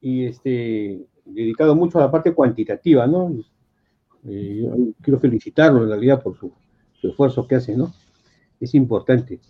[0.00, 3.34] y este, dedicado mucho a la parte cuantitativa, ¿no?
[4.26, 4.66] Eh,
[5.00, 6.52] quiero felicitarlo en realidad por su,
[7.02, 7.92] esfuerzo que hace, ¿no?
[8.58, 9.40] Es importante.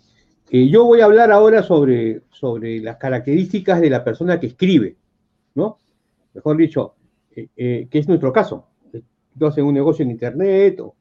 [0.49, 4.97] Eh, yo voy a hablar ahora sobre, sobre las características de la persona que escribe,
[5.53, 5.79] ¿no?
[6.33, 6.95] Mejor dicho,
[7.33, 8.67] eh, que es nuestro caso.
[9.35, 10.95] Yo hago un negocio en Internet, o,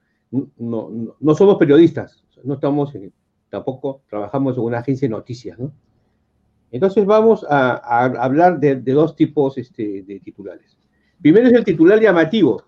[0.59, 3.13] no, no somos periodistas, no estamos en,
[3.51, 5.73] tampoco trabajamos en una agencia de noticias, ¿no?
[6.75, 7.77] Entonces vamos a,
[8.21, 10.77] hablar de, dos tipos este, de titulares.
[11.23, 12.65] Primero es el titular llamativo.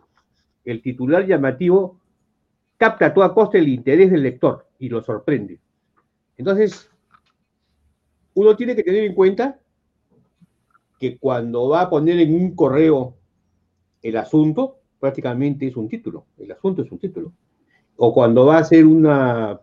[0.66, 1.98] El titular llamativo
[2.76, 4.66] capta a toda costa el interés del lector.
[4.79, 5.59] y lo sorprende.
[6.37, 6.90] Entonces,
[8.35, 9.59] uno tiene que tener en cuenta
[10.98, 13.16] que cuando va a poner en un correo
[14.02, 17.33] el asunto, prácticamente es un título, el asunto es un título.
[17.96, 19.59] O cuando va a hacer una,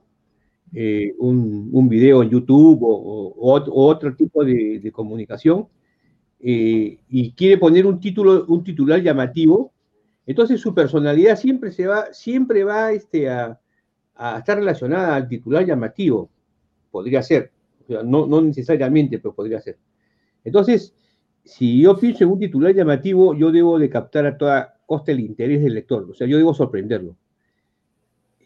[0.74, 5.68] eh, un, video en YouTube o, otro tipo de, comunicación
[6.39, 9.73] eh, y quiere poner un título, un titular llamativo,
[10.26, 13.60] entonces su personalidad siempre se va, siempre va este, a,
[14.38, 16.30] estar relacionada al titular llamativo.
[16.92, 17.52] Podría ser,
[18.06, 19.78] no, no necesariamente, pero podría ser.
[20.44, 20.94] Entonces,
[21.44, 25.20] si yo pienso en un titular llamativo, yo debo de captar a toda costa el
[25.20, 27.18] interés del lector, o sea, yo debo sorprenderlo.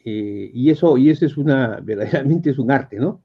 [0.06, 3.22] Eh, y, eso, y eso es una, verdaderamente es un arte, ¿no?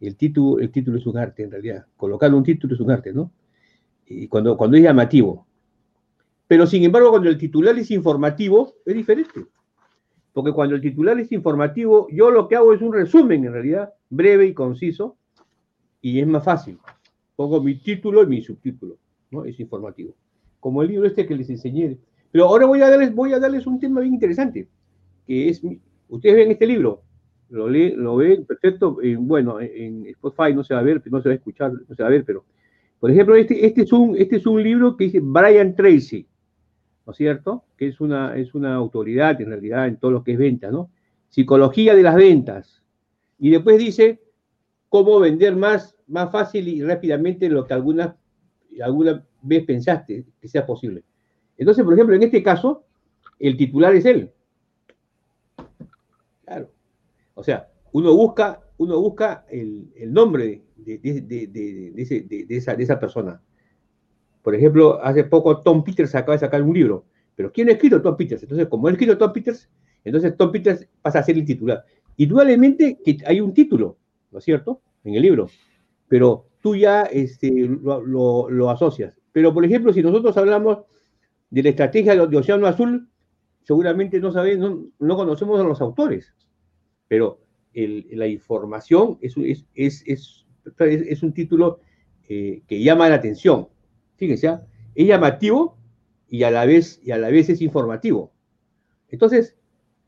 [0.00, 1.86] El título, el título es un arte, en realidad.
[1.96, 3.32] Colocar un título es un arte, ¿no?
[4.06, 5.46] Y cuando, cuando es llamativo.
[6.52, 9.46] Pero sin embargo, cuando el titular es informativo, es diferente.
[10.34, 13.94] Porque cuando el titular es informativo, yo lo que hago es un resumen, en realidad,
[14.10, 15.16] breve y conciso,
[16.02, 16.78] y es más fácil
[17.36, 18.98] pongo mi título y mi subtítulo,
[19.30, 19.46] ¿no?
[19.46, 20.14] Es informativo.
[20.60, 21.96] Como el libro este que les enseñé.
[22.30, 24.68] Pero ahora voy a darles, voy a darles un tema bien interesante,
[25.26, 25.62] que es,
[26.10, 27.00] ustedes ven este libro,
[27.48, 31.30] lo, lee, lo ven perfecto, bueno, en Spotify no se va a ver, no se
[31.30, 32.44] va a escuchar, no se va a ver, pero,
[33.00, 36.26] por ejemplo, este, este, es, un, este es un libro que dice Brian Tracy,
[37.06, 37.64] ¿no es cierto?
[37.76, 40.90] Que es una, es una autoridad en realidad en todo lo que es venta, ¿no?
[41.28, 42.82] Psicología de las ventas.
[43.38, 44.20] Y después dice
[44.88, 48.16] cómo vender más más fácil y rápidamente lo que alguna,
[48.82, 51.02] alguna vez pensaste que sea posible.
[51.56, 52.84] Entonces, por ejemplo, en este caso,
[53.38, 54.30] el titular es él.
[56.44, 56.70] Claro.
[57.34, 61.00] O sea, uno busca, uno busca el, nombre de,
[62.48, 63.40] esa, de esa persona.
[64.42, 67.04] Por ejemplo, hace poco Tom Peters acaba de sacar un libro.
[67.34, 68.42] Pero ¿quién ha escrito Tom Peters?
[68.42, 69.70] Entonces, como ha escrito Tom Peters,
[70.04, 71.84] entonces Tom Peters pasa a ser el titular.
[72.16, 73.96] Indudablemente que hay un título,
[74.30, 74.82] ¿no es cierto?
[75.04, 75.48] En el libro
[76.12, 79.18] pero tú ya este, lo, asocias.
[79.32, 80.80] Pero, por ejemplo, si nosotros hablamos
[81.48, 83.08] de la estrategia de, Océano Azul,
[83.62, 86.34] seguramente no, sabemos, no, conocemos a los autores,
[87.08, 87.40] pero
[87.72, 89.36] la información es,
[89.74, 91.80] es, es, un título
[92.28, 93.68] eh, que llama la atención.
[94.22, 94.64] Fíjense, ¿ah?
[94.94, 95.76] es llamativo
[96.28, 98.32] y a, la vez, y a la vez es informativo.
[99.08, 99.56] Entonces,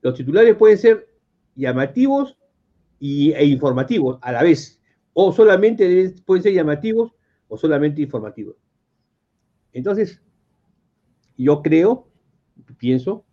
[0.03, 1.09] los titulares pueden ser
[1.57, 2.38] llamativos
[3.00, 4.81] y, e informativos a la vez
[5.14, 7.11] o solamente pueden ser llamativos
[7.48, 8.55] o solamente informativos.
[9.72, 10.22] Entonces,
[11.37, 12.07] yo creo,
[12.79, 13.24] pienso,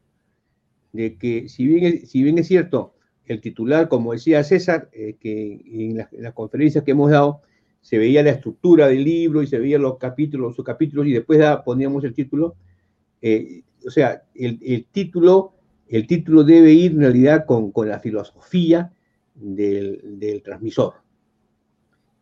[0.94, 6.12] de que si bien es, cierto, el titular, como decía César, eh, que en las
[6.12, 7.44] la conferencias que hemos dado,
[7.82, 11.40] se veía la estructura del libro y se veían los capítulos, los subcapítulos, y después
[11.66, 12.56] poníamos el título.
[13.22, 15.54] Eh, o sea, el, título,
[15.88, 18.94] el título debe ir en realidad con, la filosofía
[19.36, 20.94] del transmisor.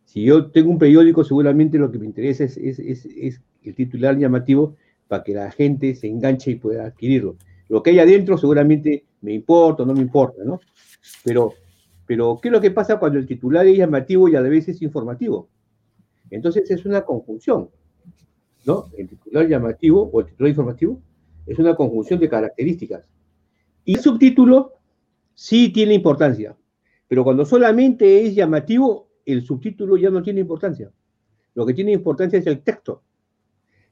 [0.10, 4.76] Si yo tengo un periódico, seguramente lo que me interesa es, el titular llamativo
[5.08, 7.36] para que la gente se enganche y pueda adquirirlo.
[7.67, 10.62] Lo que hay adentro seguramente me importa o no me importa, ¿no?
[11.24, 11.54] Pero,
[12.10, 14.67] pero, ¿qué es lo que pasa cuando el titular es llamativo y a la vez
[14.67, 15.48] es informativo?
[16.32, 17.69] Entonces es una conjunción,
[18.65, 18.86] ¿no?
[18.98, 21.00] El titular llamativo o el titular informativo
[21.45, 23.06] es una conjunción de características.
[23.86, 24.74] Y el subtítulo
[25.36, 26.58] sí tiene importancia,
[27.08, 30.91] pero cuando solamente es llamativo, el subtítulo ya no tiene importancia.
[31.54, 33.04] Lo que tiene importancia es el texto.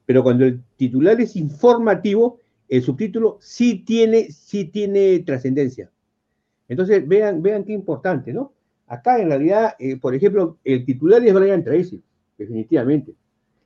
[0.07, 5.91] Pero cuando el titular es informativo, el subtítulo sí tiene, sí tiene trascendencia.
[6.67, 8.53] Entonces, vean, vean qué importante, ¿no?
[8.87, 12.01] Acá, en realidad, eh, por ejemplo, el titular es Brian Tracy,
[12.37, 13.13] definitivamente.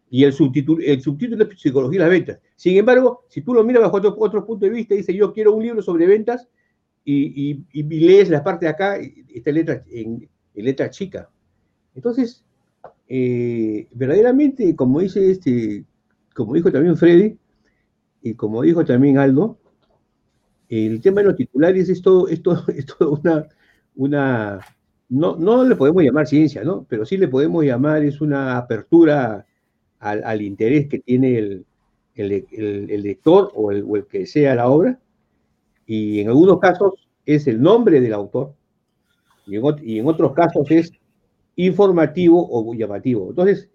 [0.09, 2.39] Y el subtítulo, el subtítulo es Psicología de las Ventas.
[2.55, 5.53] Sin embargo, si tú lo miras bajo otro, otro punto de vista, dice, yo quiero
[5.53, 6.47] un libro sobre ventas,
[7.03, 8.99] y, lees la parte de acá,
[9.33, 11.29] esta letra en letra chica.
[11.95, 12.43] Entonces,
[13.07, 15.83] eh, verdaderamente, como dice este,
[16.33, 17.37] como dijo también Freddy,
[18.21, 19.57] y como dijo también Aldo,
[20.71, 22.41] el tema de los titulares es todo, es
[22.99, 23.47] una,
[23.95, 24.59] una
[25.09, 26.85] no, no le podemos llamar ciencia, ¿no?
[26.87, 29.45] Pero sí le podemos llamar, es una apertura
[29.99, 31.65] al, interés que tiene el,
[32.15, 34.97] lector o el, o el que sea la obra,
[35.85, 38.53] y en algunos casos es el nombre del autor,
[39.45, 40.93] y y en otros casos es
[41.57, 43.27] informativo o llamativo.
[43.29, 43.69] Entonces,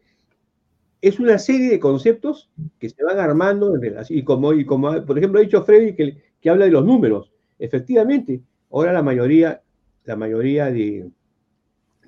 [1.02, 5.04] es una serie de conceptos que se van armando en relación, y como, y como
[5.04, 9.62] por ejemplo ha dicho Freddy que, que habla de los números, efectivamente, ahora la mayoría,
[10.04, 11.10] la mayoría de,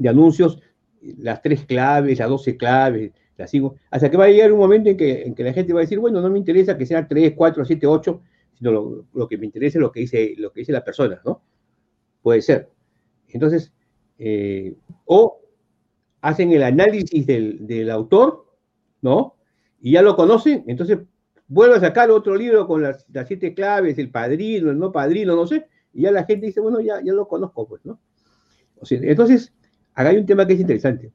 [0.08, 0.60] anuncios,
[1.00, 4.90] las tres claves, las doce claves, las cinco, hasta que va a llegar un momento
[4.90, 7.08] en que, en que la gente va a decir, bueno, no me interesa que sean
[7.08, 8.22] tres, cuatro, siete, ocho,
[8.54, 11.42] sino lo, que me interesa es lo que dice, lo que dice la persona, ¿no?
[12.22, 12.70] Puede ser.
[13.30, 13.72] Entonces,
[14.20, 14.72] eh,
[15.04, 15.40] o
[16.20, 18.46] hacen el análisis del, autor,
[19.02, 19.34] ¿no?
[19.80, 21.00] Y ya lo conocen, entonces
[21.48, 25.46] vuelve a sacar otro libro con las, siete claves, el padrino, el no padrino, no
[25.46, 27.98] sé, y ya la gente dice, bueno, ya, ya lo conozco, pues, ¿no?
[28.90, 29.52] entonces,
[29.94, 31.12] acá hay un tema que es interesante.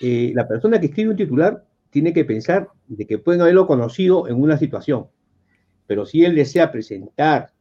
[0.00, 4.26] Eh, la persona que escribe un titular tiene que pensar de que pueden haberlo conocido
[4.26, 5.06] en una situación,
[5.86, 7.52] pero si él desea presentar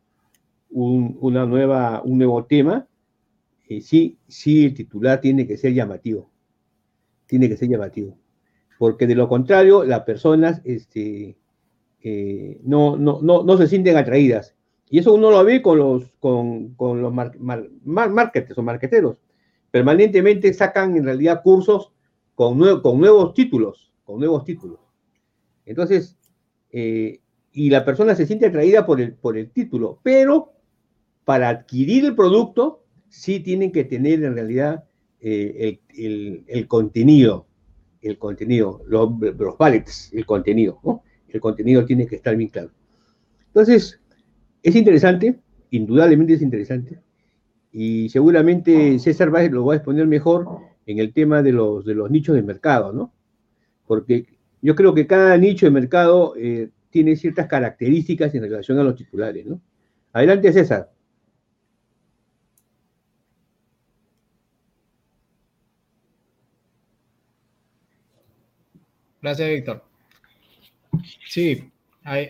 [0.72, 2.88] un, una nueva, un nuevo tema,
[3.68, 6.32] eh, sí, sí, el titular tiene que ser llamativo.
[7.26, 8.18] Tiene que ser llamativo.
[8.78, 11.38] Porque de lo contrario, las personas este,
[12.02, 14.56] eh, no, no, no, no, se sienten atraídas.
[14.90, 19.18] Y eso uno lo ve con los, con, con los marketers o marketeros.
[19.72, 21.92] Permanentemente sacan en realidad cursos
[22.36, 24.80] con, con nuevos títulos, con nuevos títulos.
[25.66, 26.18] Entonces,
[26.72, 30.54] eh, y la persona se siente atraída por el, por el título, pero
[31.24, 34.84] para adquirir el producto sí tienen que tener en realidad
[35.22, 37.48] eh, el, contenido,
[38.06, 41.04] el contenido, los, los pallets, el contenido, ¿no?
[41.28, 42.72] El contenido tiene que estar bien claro.
[43.48, 44.00] Entonces,
[44.64, 45.40] es interesante,
[45.72, 47.00] indudablemente es interesante,
[47.72, 50.48] y seguramente César lo va a exponer mejor
[50.86, 53.12] en el tema de los, de los nichos de mercado, ¿no?
[53.86, 54.28] Porque
[54.62, 58.96] yo creo que cada nicho de mercado eh, tiene ciertas características en relación a los
[58.96, 59.60] titulares, ¿no?
[60.14, 60.92] Adelante, César.
[69.26, 69.84] Gracias, Víctor.
[71.28, 71.72] Sí,
[72.04, 72.30] hay,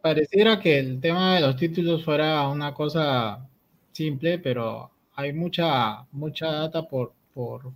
[0.00, 3.44] pareciera que el tema de los títulos fuera una cosa
[3.90, 7.72] simple, pero hay mucha, mucha data por, por,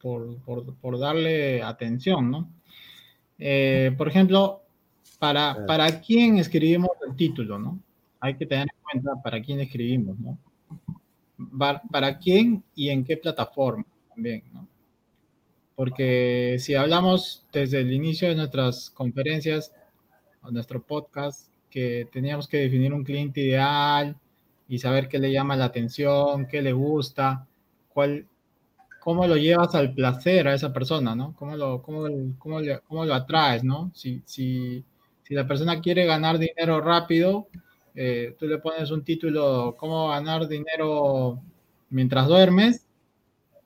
[0.00, 2.50] por, darle atención, ¿no?
[3.38, 4.62] Eh, por ejemplo,
[5.18, 7.78] para, para quién escribimos el título, ¿no?
[8.20, 10.38] Hay que tener en cuenta para quién escribimos, ¿no?
[11.90, 14.69] para quién y en qué plataforma también, ¿no?
[15.80, 19.72] Porque si hablamos desde el inicio de nuestras conferencias
[20.42, 24.14] o nuestro podcast, que teníamos que definir un cliente ideal
[24.68, 27.46] y saber qué le llama la atención, qué le gusta,
[27.94, 28.26] cuál,
[29.00, 31.34] cómo lo llevas al placer a esa persona, ¿no?
[31.34, 32.02] ¿Cómo lo, cómo,
[32.38, 33.90] cómo, cómo lo atraes, ¿no?
[33.94, 34.84] Si, si,
[35.22, 37.48] si, la persona quiere ganar dinero rápido,
[37.94, 41.40] eh, tú le pones un título, ¿cómo ganar dinero
[41.88, 42.86] mientras duermes?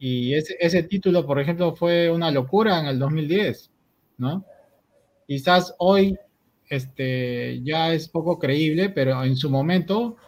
[0.06, 3.70] Y ese, ese título, por ejemplo, fue una locura en el 2010,
[4.18, 4.44] ¿no?
[5.26, 6.18] Quizás hoy
[6.68, 10.18] este, ya es poco creíble, pero en su momento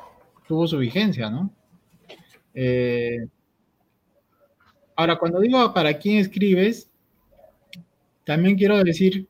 [0.48, 1.52] tuvo su vigencia, ¿no?
[2.54, 3.28] Eh,
[4.94, 6.90] ahora, cuando digo para quién escribes,
[8.24, 9.28] también quiero decir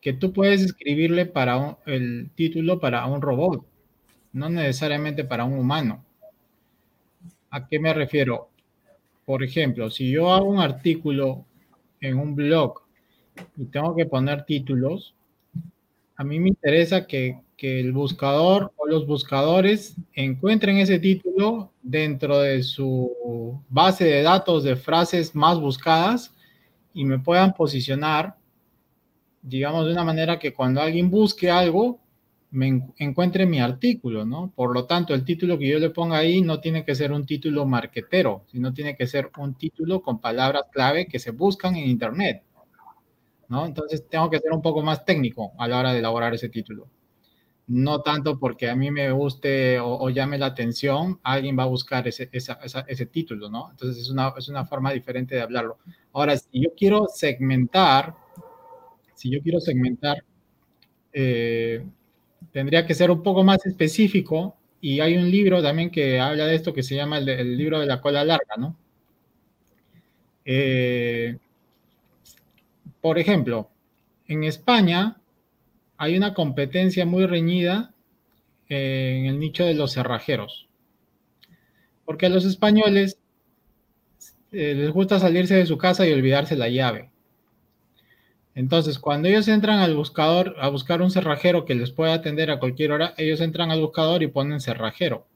[0.00, 3.64] que tú puedes escribirle para el título para un robot,
[4.32, 6.04] no necesariamente para un humano.
[7.48, 8.51] ¿A qué me refiero?
[9.24, 11.44] Por ejemplo, si yo hago un artículo
[12.00, 12.80] en un blog
[13.56, 15.14] y tengo que poner títulos,
[16.16, 22.64] a mí me interesa que, el buscador o los buscadores encuentren ese título dentro de
[22.64, 26.34] su base de datos de frases más buscadas
[26.92, 28.34] y me puedan posicionar,
[29.42, 32.00] digamos, de una manera que cuando alguien busque algo,
[32.52, 34.52] me encuentre mi artículo, ¿no?
[34.54, 37.24] Por lo tanto, el título que yo le ponga ahí no tiene que ser un
[37.24, 41.88] título marquetero, sino tiene que ser un título con palabras clave que se buscan en
[41.88, 42.42] Internet,
[43.48, 43.64] ¿no?
[43.64, 46.88] Entonces, tengo que ser un poco más técnico a la hora de elaborar ese título.
[47.68, 52.06] No tanto porque a mí me guste o, llame la atención, alguien va a buscar
[52.06, 53.70] ese, ese título, ¿no?
[53.70, 55.78] Entonces, es una, es una forma diferente de hablarlo.
[56.12, 58.14] Ahora, si yo quiero segmentar,
[59.14, 60.22] si yo quiero segmentar,
[61.14, 61.82] eh,
[62.50, 66.56] tendría que ser un poco más específico y hay un libro también que habla de
[66.56, 68.76] esto que se llama el, libro de la cola larga, ¿no?
[70.44, 71.38] Eh,
[73.00, 73.70] por ejemplo,
[74.26, 75.18] en España
[75.98, 77.92] hay una competencia muy reñida
[78.68, 80.66] eh, en el nicho de los cerrajeros,
[82.04, 83.18] porque a los españoles
[84.50, 87.11] eh, les gusta salirse de su casa y olvidarse la llave.
[88.54, 92.58] Entonces, cuando ellos entran al buscador a buscar un cerrajero que les pueda atender a
[92.58, 95.26] cualquier hora, ellos entran al buscador y ponen cerrajero.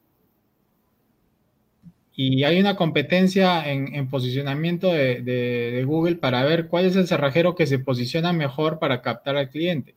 [2.15, 7.67] Y hay una competencia en, posicionamiento de, Google para ver cuál es el cerrajero que
[7.67, 9.95] se posiciona mejor para captar al cliente.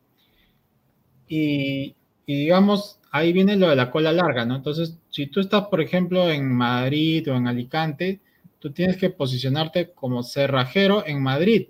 [1.29, 1.95] Y,
[2.27, 4.57] y digamos, ahí viene lo de la cola larga, ¿no?
[4.57, 8.21] Entonces, si tú estás, por ejemplo, en Madrid o en Alicante,
[8.59, 11.69] tú tienes que posicionarte como cerrajero en Madrid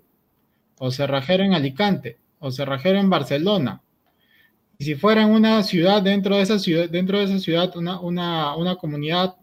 [0.82, 3.82] o cerrajero en Alicante, o cerrajero en Barcelona.
[4.78, 8.56] si fuera en una ciudad, dentro de esa ciudad, dentro de esa ciudad, una, una,
[8.56, 9.36] una comunidad,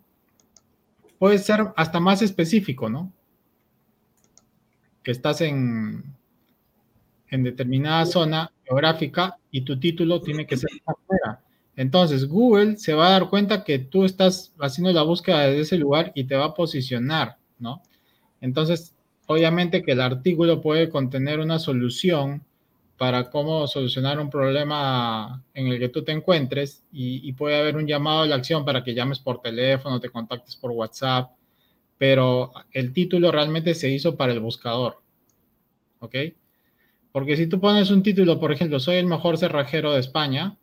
[1.20, 3.14] puede ser hasta más específico, ¿no?
[5.04, 6.04] Que estás en,
[7.30, 11.44] en determinada zona geográfica y tu título tiene que ser afuera.
[11.76, 15.78] Entonces, Google se va a dar cuenta que tú estás haciendo la búsqueda de ese
[15.78, 17.84] lugar y te va a posicionar, ¿no?
[18.42, 18.97] Entonces,
[19.28, 22.44] obviamente que el artículo puede contener una solución
[22.98, 27.86] para cómo solucionar un problema en el que tú te encuentres y, puede haber un
[27.86, 31.30] llamado a la acción para que llames por teléfono, te contactes por WhatsApp,
[31.98, 35.00] pero el título realmente se hizo para el buscador,
[36.00, 36.16] ¿ok?
[37.12, 40.58] Porque si tú pones un título, por ejemplo, soy el mejor cerrajero de España,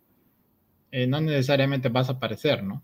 [0.91, 2.83] eh, no necesariamente vas a aparecer, ¿no?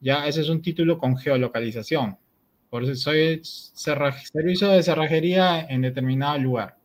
[0.00, 2.18] Ya ese es un título con geolocalización.
[2.76, 6.76] Por eso soy servicio de cerrajería en determinado lugar.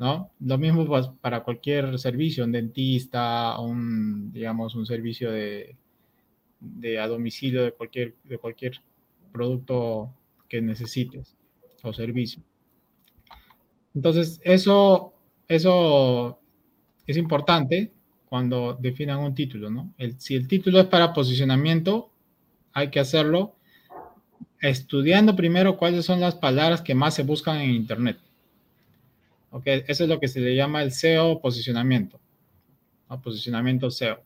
[0.00, 0.32] ¿No?
[0.40, 5.76] Lo mismo pues, para cualquier servicio, un dentista, un, digamos, un servicio de,
[7.00, 8.80] a domicilio de cualquier, de cualquier
[9.30, 10.12] producto
[10.48, 11.36] que necesites
[11.84, 12.42] o servicio.
[13.94, 15.14] Entonces, eso,
[15.46, 16.40] eso
[17.06, 17.92] es importante
[18.28, 19.94] cuando definan un título, ¿no?
[20.16, 22.10] si el título es para posicionamiento,
[22.72, 23.54] hay que hacerlo
[24.60, 28.18] estudiando primero cuáles son las palabras que más se buscan en Internet.
[29.50, 29.62] ¿Ok?
[29.66, 32.20] Eso es lo que se le llama el SEO posicionamiento.
[33.22, 34.20] Posicionamiento SEO.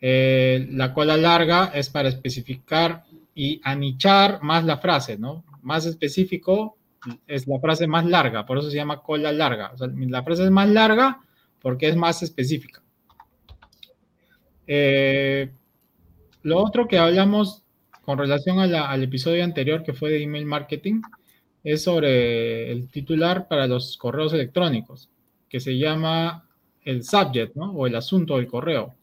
[0.00, 3.04] Eh, la cola larga es para especificar
[3.34, 5.44] y anichar más la frase, ¿no?
[5.62, 6.76] Más específico
[7.26, 9.72] es la frase más larga, por eso se llama cola larga.
[9.78, 11.20] la frase es más larga
[11.60, 12.82] porque es más específica.
[14.66, 15.50] Eh,
[16.42, 17.59] lo otro que hablamos
[18.10, 21.00] con relación al episodio anterior que fue de email marketing
[21.62, 25.08] es sobre el titular para los correos electrónicos,
[25.48, 26.44] que se llama
[26.82, 27.70] el subject, ¿no?
[27.70, 28.96] O el asunto del correo.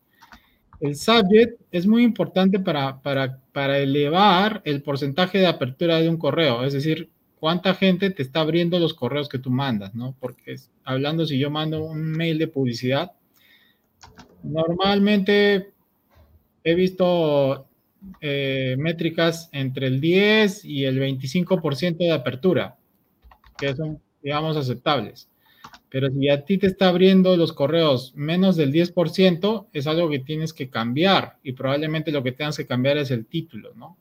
[0.81, 6.17] El subject es muy importante para, para, para elevar el porcentaje de apertura de un
[6.17, 10.17] correo, es decir, cuánta gente te está abriendo los correos que tú mandas, ¿no?
[10.19, 13.13] Porque hablando, si yo mando un mail de publicidad,
[14.43, 15.73] Normalmente
[16.63, 17.66] he visto
[18.21, 22.77] eh, métricas entre el 10 y el 25% de apertura,
[23.57, 25.29] que son, digamos, aceptables.
[25.89, 30.19] Pero si a ti te está abriendo los correos menos del 10%, es algo que
[30.19, 33.97] tienes que cambiar y probablemente lo que tengas que cambiar es el título, ¿no?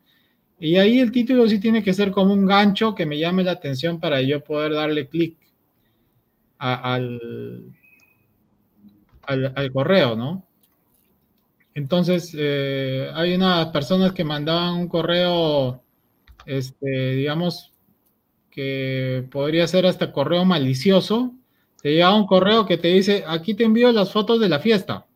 [0.58, 3.52] Y ahí el título sí tiene que ser como un gancho que me llame la
[3.52, 5.36] atención para yo poder darle clic
[6.58, 7.20] al,
[9.26, 10.46] al, correo, ¿no?
[11.76, 15.82] Entonces, eh, hay unas personas que mandaban un correo,
[16.46, 17.74] este, digamos,
[18.50, 21.34] que podría ser hasta correo malicioso.
[21.82, 25.06] Te llega un correo que te dice, aquí te envío las fotos de la fiesta.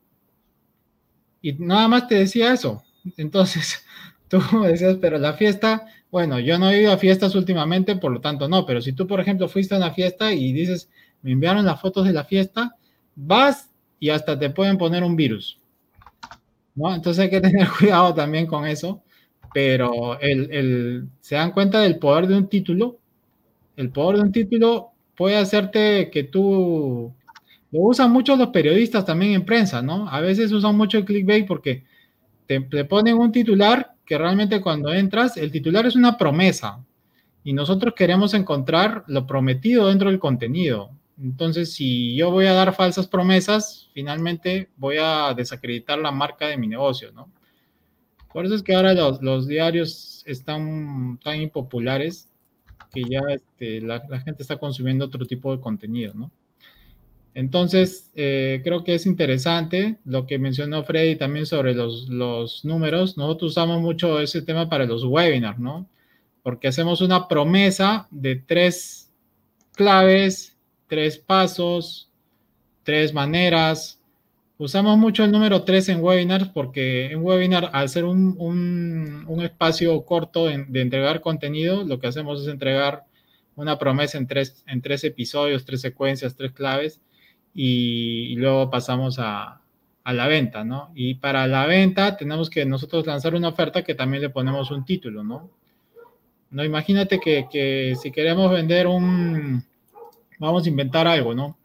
[1.40, 2.82] Y nada más te decía eso.
[3.16, 3.82] Entonces,
[4.28, 8.20] tú decías, pero la fiesta, bueno, yo no he ido a fiestas últimamente, por lo
[8.20, 10.90] tanto no, pero si tú, por ejemplo, fuiste a una fiesta y dices,
[11.22, 12.76] me enviaron las fotos de la fiesta,
[13.16, 15.59] vas y hasta te pueden poner un virus.
[16.80, 16.94] ¿No?
[16.94, 19.02] Entonces hay que tener cuidado también con eso,
[19.52, 22.98] pero el, se dan cuenta del poder de un título.
[23.76, 27.12] El poder de un título puede hacerte que tú...
[27.72, 30.08] Lo usan mucho los periodistas también en prensa, ¿no?
[30.08, 31.84] A veces usan mucho el clickbait porque
[32.46, 36.84] te, te ponen un titular que realmente cuando entras, el titular es una promesa
[37.44, 40.90] y nosotros queremos encontrar lo prometido dentro del contenido.
[41.22, 46.56] Entonces, si yo voy a dar falsas promesas, finalmente voy a desacreditar la marca de
[46.56, 47.30] mi negocio, ¿no?
[48.32, 52.28] Por eso es que ahora los, diarios están tan impopulares
[52.92, 56.30] que ya este, la, gente está consumiendo otro tipo de contenido, ¿no?
[57.34, 63.16] Entonces, eh, creo que es interesante lo que mencionó Freddy también sobre los, los números.
[63.16, 65.88] Nosotros usamos mucho ese tema para los webinars, ¿no?
[66.42, 69.12] Porque hacemos una promesa de tres
[69.74, 70.49] claves
[70.91, 72.11] tres pasos,
[72.82, 74.01] tres maneras.
[74.59, 80.47] Usamos mucho el número tres en webinars porque en webinar, al ser un, espacio corto
[80.47, 83.05] de entregar contenido, lo que hacemos es entregar
[83.55, 87.01] una promesa en tres, en tres episodios, tres secuencias, tres claves
[87.55, 89.61] y, luego pasamos a,
[90.05, 90.91] la venta, ¿no?
[90.97, 94.84] Y para la venta tenemos que nosotros lanzar una oferta que también le ponemos un
[94.84, 95.51] título, ¿no?
[96.51, 99.64] No, imagínate que, que si queremos vender un,
[100.41, 101.57] vamos a inventar algo, ¿no?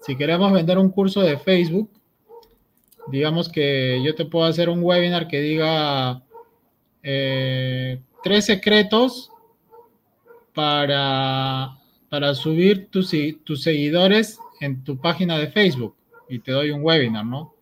[0.00, 1.88] Si queremos vender un curso de Facebook,
[3.08, 6.22] digamos que yo te puedo hacer un webinar que diga
[7.02, 9.30] eh, tres secretos
[10.54, 13.12] para, para subir tus,
[13.44, 15.94] tus seguidores en tu página de Facebook,
[16.28, 17.54] y te doy un webinar, ¿no?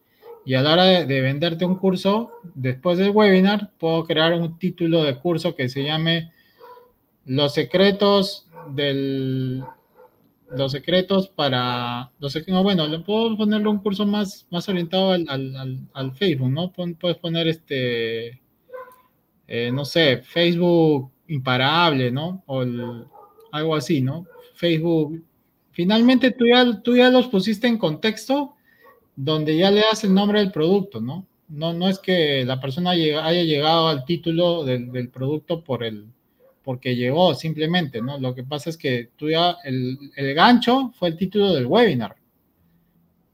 [0.45, 5.03] Y a la hora de, venderte un curso, después del webinar, puedo crear un título
[5.03, 6.33] de curso que se llame
[7.27, 9.63] Los secretos del...
[10.51, 12.11] Los secretos para...
[12.19, 16.51] Los, no, bueno, le puedo ponerle un curso más, más orientado al, al, al, Facebook,
[16.51, 16.73] ¿no?
[16.73, 18.41] Puedes poner este...
[19.47, 22.43] Eh, no sé, Facebook imparable, ¿no?
[22.47, 22.65] O
[23.53, 24.27] algo así, ¿no?
[24.55, 25.23] Facebook.
[25.73, 28.57] Finalmente tú ya, tú ya los pusiste en contexto
[29.17, 31.27] donde ya le das el nombre del producto, ¿no?
[31.49, 36.07] No, no es que la persona haya llegado al título del, producto por el,
[36.69, 38.19] porque llegó simplemente, ¿no?
[38.19, 42.17] Lo que pasa es que tú ya, el, el, gancho fue el título del webinar.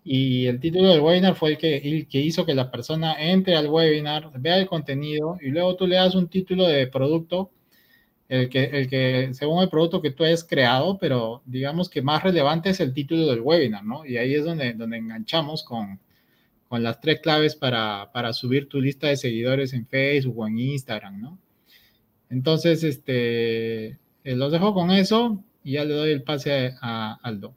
[0.05, 3.57] Y el título del webinar fue el que, el que hizo que la persona entre
[3.57, 7.51] al webinar, vea el contenido y luego tú le das un título de producto
[8.28, 12.22] el que, el que según el producto que tú hayas creado, pero digamos que más
[12.22, 14.07] relevante es el título del webinar, ¿no?
[14.07, 15.99] Y ahí es donde, donde enganchamos con,
[16.68, 20.57] con las tres claves para, para, subir tu lista de seguidores en Facebook o en
[20.61, 21.39] Instagram, ¿no?
[22.35, 27.55] Entonces, este, eh, los dejo con eso y ya le doy el pase a, Aldo.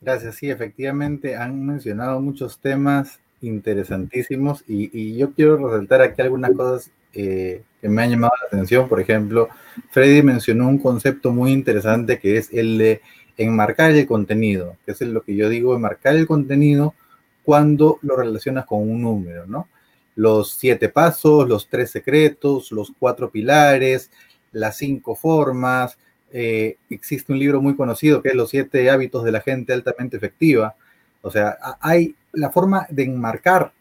[0.00, 6.90] Gracias, sí, efectivamente han mencionado muchos temas interesantísimos y, yo quiero resaltar aquí algunas cosas
[7.12, 8.88] eh, que me han llamado la atención.
[8.88, 9.50] Por ejemplo,
[9.90, 13.02] Freddy mencionó un concepto muy interesante que es el de
[13.36, 16.94] enmarcar el contenido, que es lo que yo digo, enmarcar el contenido
[17.44, 19.68] cuando lo relacionas con un número, ¿no?
[20.18, 24.10] Los siete pasos, los tres secretos, los cuatro pilares,
[24.50, 25.96] las cinco formas.
[26.32, 30.16] Eh, existe un libro muy conocido que es Los siete hábitos de la gente altamente
[30.16, 30.74] efectiva.
[31.22, 33.72] O sea, hay la forma de enmarcar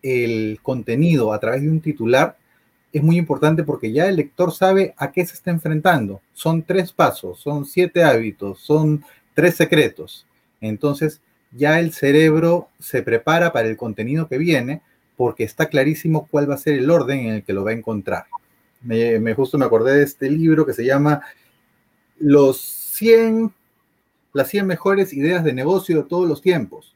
[0.00, 2.36] el contenido a través de un titular
[2.92, 6.20] es muy importante porque ya el lector sabe a qué se está enfrentando.
[6.32, 10.24] Son tres pasos, son siete hábitos, son tres secretos.
[10.60, 11.20] Entonces
[11.50, 14.82] ya el cerebro se prepara para el contenido que viene
[15.20, 17.74] porque está clarísimo cuál va a ser el orden en el que lo va a
[17.74, 18.24] encontrar.
[18.80, 21.20] Me, justo me acordé de este libro que se llama
[22.18, 23.52] Los 100,
[24.32, 26.94] las 100 mejores ideas de negocio de todos los tiempos.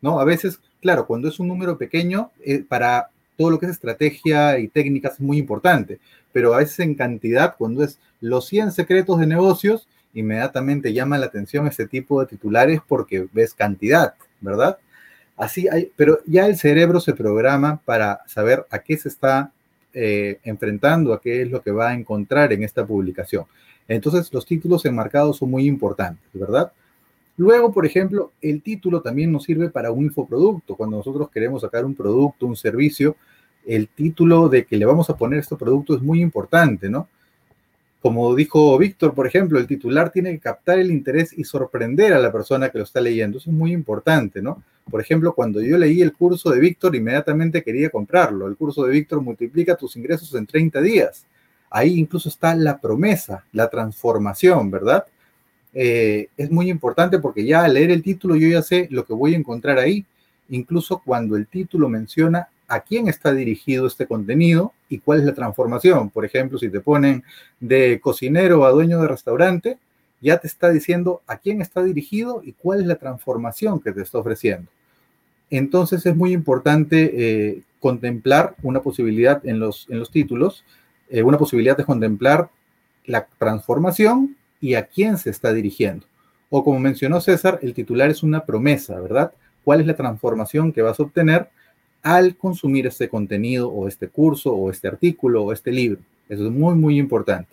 [0.00, 0.18] ¿No?
[0.18, 4.58] A veces, claro, cuando es un número pequeño, eh, para todo lo que es estrategia
[4.58, 6.00] y técnicas es muy importante,
[6.32, 11.26] pero a veces en cantidad, cuando es los 100 secretos de negocios, inmediatamente llama la
[11.26, 14.78] atención este tipo de titulares porque ves cantidad, ¿verdad?
[15.38, 19.52] Así hay, pero ya el cerebro se programa para saber a qué se está
[19.94, 23.44] eh, enfrentando, a qué es lo que va a encontrar en esta publicación.
[23.86, 26.72] Entonces, los títulos enmarcados son muy importantes, ¿verdad?
[27.36, 30.74] Luego, por ejemplo, el título también nos sirve para un infoproducto.
[30.74, 33.16] Cuando nosotros queremos sacar un producto, un servicio,
[33.64, 37.08] el título de que le vamos a poner este producto es muy importante, ¿no?
[38.00, 42.18] Como dijo Víctor, por ejemplo, el titular tiene que captar el interés y sorprender a
[42.18, 43.38] la persona que lo está leyendo.
[43.38, 44.62] Eso es muy importante, ¿no?
[44.90, 48.46] Por ejemplo, cuando yo leí el curso de Víctor, inmediatamente quería comprarlo.
[48.46, 51.26] El curso de Víctor multiplica tus ingresos en 30 días.
[51.70, 55.04] Ahí incluso está la promesa, la transformación, ¿verdad?
[55.74, 59.12] Eh, es muy importante porque ya al leer el título yo ya sé lo que
[59.12, 60.04] voy a encontrar ahí,
[60.48, 65.34] incluso cuando el título menciona a quién está dirigido este contenido y cuál es la
[65.34, 66.10] transformación.
[66.10, 67.22] Por ejemplo, si te ponen
[67.60, 69.78] de cocinero a dueño de restaurante,
[70.20, 74.02] ya te está diciendo a quién está dirigido y cuál es la transformación que te
[74.02, 74.70] está ofreciendo.
[75.50, 80.64] Entonces es muy importante eh, contemplar una posibilidad en los, en los títulos,
[81.08, 82.50] eh, una posibilidad de contemplar
[83.04, 86.06] la transformación y a quién se está dirigiendo.
[86.50, 89.32] O como mencionó César, el titular es una promesa, ¿verdad?
[89.64, 91.48] ¿Cuál es la transformación que vas a obtener
[92.02, 96.00] al consumir este contenido o este curso o este artículo o este libro?
[96.28, 97.50] Eso es muy, muy importante.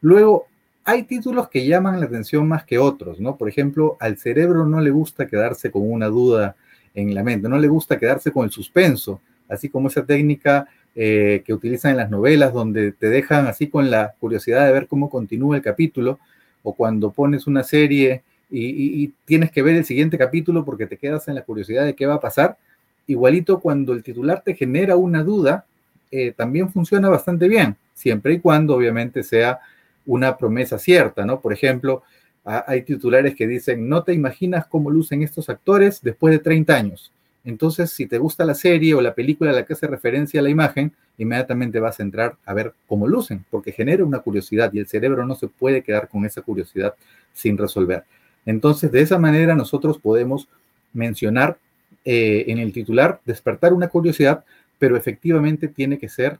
[0.00, 0.46] Luego,
[0.84, 3.36] hay títulos que llaman la atención más que otros, ¿no?
[3.36, 6.56] Por ejemplo, al cerebro no le gusta quedarse con una duda
[6.94, 11.42] en la mente, no le gusta quedarse con el suspenso, así como esa técnica eh,
[11.46, 15.08] que utilizan en las novelas, donde te dejan así con la curiosidad de ver cómo
[15.08, 16.18] continúa el capítulo,
[16.62, 21.26] o cuando pones una serie y, tienes que ver el siguiente capítulo porque te quedas
[21.28, 22.58] en la curiosidad de qué va a pasar.
[23.06, 25.64] Igualito cuando el titular te genera una duda,
[26.10, 29.60] eh, también funciona bastante bien, siempre y cuando obviamente sea
[30.04, 31.40] una promesa cierta, ¿no?
[31.40, 32.02] Por ejemplo,
[32.44, 37.12] hay titulares que dicen, no te imaginas cómo lucen estos actores después de 30 años.
[37.44, 40.42] Entonces, si te gusta la serie o la película a la que hace referencia a
[40.42, 44.78] la imagen, inmediatamente vas a entrar a ver cómo lucen, porque genera una curiosidad y
[44.78, 46.94] el cerebro no se puede quedar con esa curiosidad
[47.32, 48.04] sin resolver.
[48.46, 50.48] Entonces, de esa manera nosotros podemos
[50.92, 51.58] mencionar
[52.04, 54.44] eh, en el titular, despertar una curiosidad,
[54.78, 56.38] pero efectivamente tiene que ser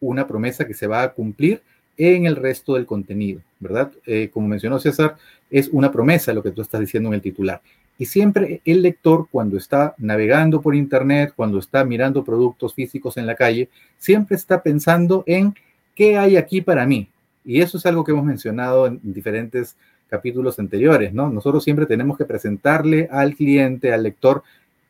[0.00, 1.62] una promesa que se va a cumplir
[1.96, 3.92] en el resto del contenido, ¿verdad?
[4.06, 5.16] Eh, como mencionó César,
[5.50, 7.60] es una promesa lo que tú estás diciendo en el titular.
[7.96, 13.26] Y siempre el lector, cuando está navegando por Internet, cuando está mirando productos físicos en
[13.26, 13.68] la calle,
[13.98, 15.54] siempre está pensando en
[15.94, 17.08] qué hay aquí para mí.
[17.44, 19.76] Y eso es algo que hemos mencionado en diferentes
[20.08, 21.30] capítulos anteriores, ¿no?
[21.30, 24.42] Nosotros siempre tenemos que presentarle al cliente, al lector,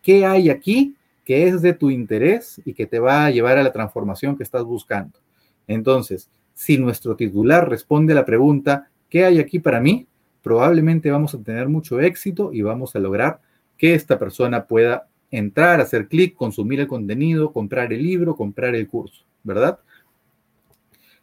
[0.03, 0.95] qué hay aquí
[1.25, 4.43] que es de tu interés y que te va a llevar a la transformación que
[4.43, 5.19] estás buscando.
[5.67, 10.07] Entonces, si nuestro titular responde a la pregunta, ¿qué hay aquí para mí?
[10.43, 13.41] Probablemente vamos a tener mucho éxito y vamos a lograr
[13.77, 18.87] que esta persona pueda entrar, hacer clic, consumir el contenido, comprar el libro, comprar el
[18.87, 19.79] curso, ¿verdad?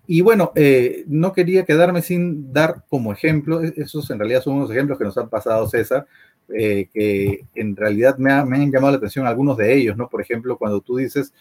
[0.08, 4.56] Y bueno, eh, no quería quedarme sin dar como ejemplo, e-, esos en realidad son
[4.56, 6.06] unos ejemplos que nos han pasado César,
[6.54, 10.10] eh, que en realidad me, han llamado la atención algunos de ellos, ¿no?
[10.10, 11.34] Por ejemplo, cuando tú dices,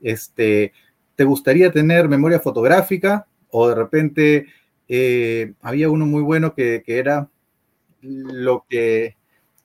[0.00, 0.72] este,
[1.14, 3.26] ¿te gustaría tener memoria fotográfica?
[3.50, 4.46] O de repente
[4.88, 7.28] eh, había uno muy bueno que, era
[8.00, 9.16] lo que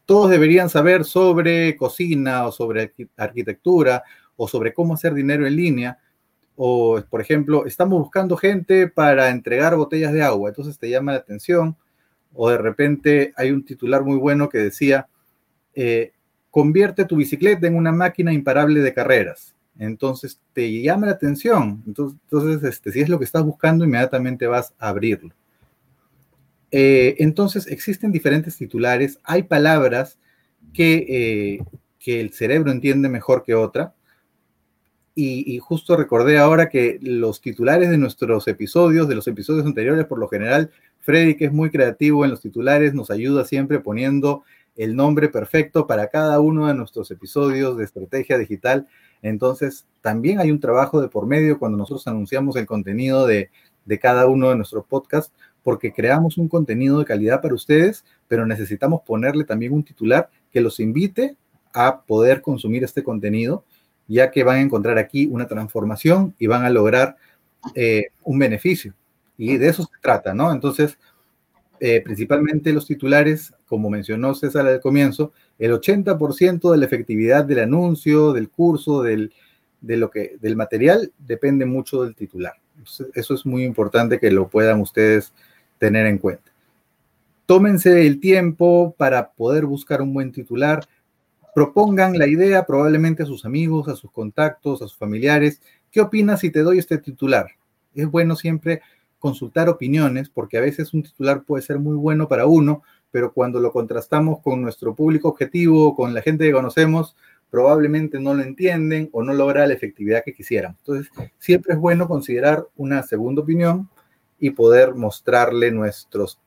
[0.05, 4.03] todos deberían saber sobre cocina o sobre arquitectura
[4.35, 5.99] o sobre cómo hacer dinero en línea.
[6.55, 11.19] O, por ejemplo, estamos buscando gente para entregar botellas de agua, entonces te llama la
[11.19, 11.77] atención
[12.33, 15.07] o de repente hay un titular muy bueno que decía,
[15.73, 16.13] eh,
[16.49, 19.55] convierte tu bicicleta en una máquina imparable de carreras.
[19.81, 21.83] Entonces te llama la atención.
[21.87, 25.33] Entonces, este, si es lo que estás buscando, inmediatamente vas a abrirlo.
[26.69, 29.19] Eh, entonces existen diferentes titulares.
[29.23, 30.19] Hay palabras
[30.71, 31.65] que, eh,
[31.97, 33.95] que el cerebro entiende mejor que otra.
[35.15, 40.05] Y, y, justo recordé ahora que los titulares de nuestros episodios, de los episodios anteriores,
[40.05, 44.43] por lo general, Freddy, que es muy creativo en los titulares, nos ayuda siempre poniendo
[44.75, 48.87] el nombre perfecto para cada uno de nuestros episodios de estrategia digital.
[49.21, 53.49] Entonces, también hay un trabajo de por medio cuando nosotros anunciamos el contenido de,
[53.99, 59.01] cada uno de nuestros podcasts, porque creamos un contenido de calidad para ustedes, pero necesitamos
[59.05, 61.35] ponerle también un titular que los invite
[61.73, 63.63] a poder consumir este contenido,
[64.07, 67.17] ya que van a encontrar aquí una transformación y van a lograr
[67.75, 68.93] eh, un beneficio.
[69.37, 70.51] Y de eso se trata, ¿no?
[70.51, 70.97] Entonces,
[71.83, 77.57] eh, principalmente los titulares, como mencionó César al comienzo, el 80% de la efectividad del
[77.57, 79.33] anuncio, del curso, del,
[79.81, 82.53] de lo que, del material, depende mucho del titular.
[83.15, 85.33] eso es muy importante que lo puedan ustedes
[85.79, 86.51] tener en cuenta.
[87.47, 90.87] Tómense el tiempo para poder buscar un buen titular.
[91.55, 95.63] Propongan la idea probablemente a sus amigos, a sus contactos, a sus familiares.
[95.89, 97.47] ¿Qué opinas si te doy este titular?
[97.95, 98.83] Es bueno siempre
[99.21, 103.59] consultar opiniones, porque a veces un titular puede ser muy bueno para uno, pero cuando
[103.59, 107.15] lo contrastamos con nuestro público objetivo, con la gente que conocemos,
[107.51, 110.75] probablemente no lo entienden o no logra la efectividad que quisieran.
[110.79, 113.87] Entonces, siempre es bueno considerar una segunda opinión
[114.39, 116.39] y poder mostrarle nuestras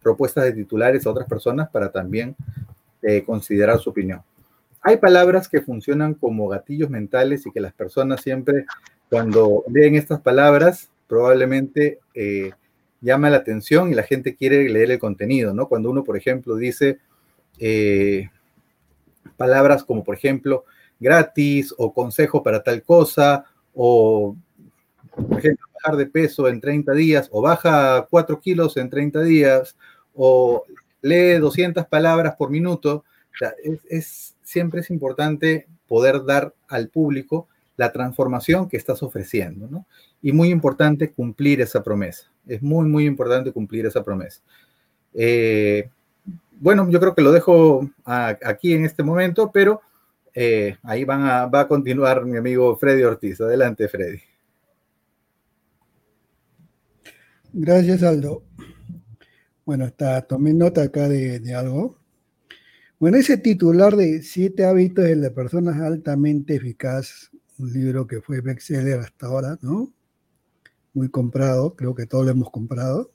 [0.00, 2.36] propuestas de titulares a otras personas para también
[3.02, 4.22] eh, considerar su opinión.
[4.82, 8.64] Hay palabras que funcionan como gatillos mentales y que las personas siempre,
[9.10, 12.52] cuando leen estas palabras, probablemente eh,
[13.00, 15.68] llama la atención y la gente quiere leer el contenido, ¿no?
[15.68, 16.98] Cuando uno, por ejemplo, dice
[17.58, 18.30] eh,
[19.36, 20.64] palabras como, por ejemplo,
[21.00, 23.44] gratis o consejo para tal cosa,
[23.74, 24.36] o,
[25.28, 29.76] por ejemplo, bajar de peso en 30 días, o baja 4 kilos en 30 días,
[30.14, 30.64] o
[31.00, 33.04] lee 200 palabras por minuto.
[33.88, 37.48] es, siempre es importante poder dar al público
[37.78, 39.86] la transformación que estás ofreciendo, ¿no?
[40.20, 42.30] Y muy importante cumplir esa promesa.
[42.44, 44.42] Es muy, muy importante cumplir esa promesa.
[45.14, 45.88] Eh,
[46.60, 49.80] bueno, yo creo que lo dejo aquí en este momento, pero
[50.34, 53.40] eh, ahí va a continuar mi amigo Freddy Ortiz.
[53.40, 54.18] Adelante, Freddy.
[57.52, 58.42] Gracias, Aldo.
[59.64, 61.96] Bueno, está, tomé nota acá de, de algo.
[62.98, 68.40] Bueno, ese titular de siete hábitos de las personas altamente eficaz un libro que fue
[68.40, 69.92] bestseller hasta ahora, ¿no?
[70.94, 73.12] Muy comprado, creo que todos lo hemos comprado.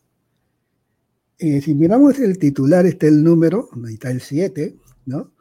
[1.40, 4.76] Eh, si miramos el titular, está el número, ahí está el 7,
[5.06, 5.34] ¿no?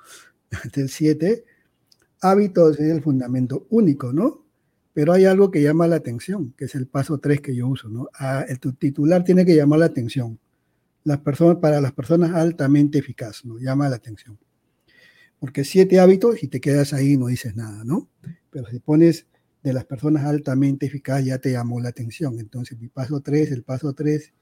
[0.65, 1.45] Está el 7.
[2.21, 4.45] Hábitos es el fundamento único, ¿no?
[4.93, 7.89] Pero hay algo que llama la atención, que es el paso 3 que yo uso,
[7.89, 8.09] ¿no?
[8.15, 10.39] Ah, el titular tiene que llamar la atención.
[11.05, 13.59] Las personas, para las personas altamente eficaz, ¿no?
[13.59, 14.39] Llama la atención.
[15.39, 18.09] Porque siete hábitos y te quedas ahí y no dices nada, ¿no?
[18.53, 19.27] Pero si pones
[19.63, 22.39] de las personas altamente eficaces ya te llamó la atención.
[22.39, 24.33] Entonces, mi paso 3, el paso 3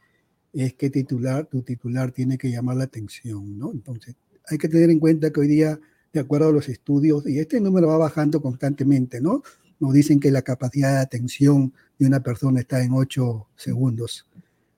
[0.53, 3.71] es que titular, tu titular tiene que llamar la atención, ¿no?
[3.73, 4.17] Entonces,
[4.49, 5.79] hay que tener en cuenta que hoy día,
[6.13, 9.43] de acuerdo a los estudios, y este número va bajando constantemente, ¿no?
[9.79, 14.27] Nos dicen que la capacidad de atención de una persona está en 8 segundos,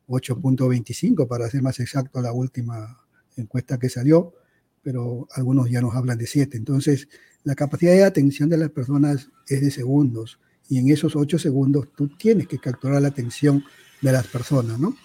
[0.09, 2.99] 8.25 para ser más exacto la última
[3.37, 4.35] encuesta que salió,
[4.83, 6.57] pero algunos ya nos hablan de 7.
[6.57, 7.09] Entonces,
[7.45, 10.39] la capacidad de atención de las personas es de segundos
[10.69, 13.65] y en esos 8 segundos tú tienes que capturar la atención
[14.01, 14.97] de las personas, ¿no?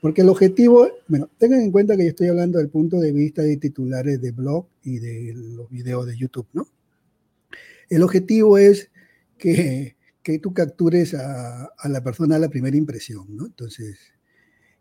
[0.00, 3.42] Porque el objetivo, bueno, tengan en cuenta que yo estoy hablando del punto de vista
[3.42, 6.68] de titulares de blog y de los videos de YouTube, ¿no?
[7.88, 8.90] El objetivo es
[9.38, 13.46] que, que tú captures a, a, la persona a la primera impresión, ¿no?
[13.46, 13.98] Entonces,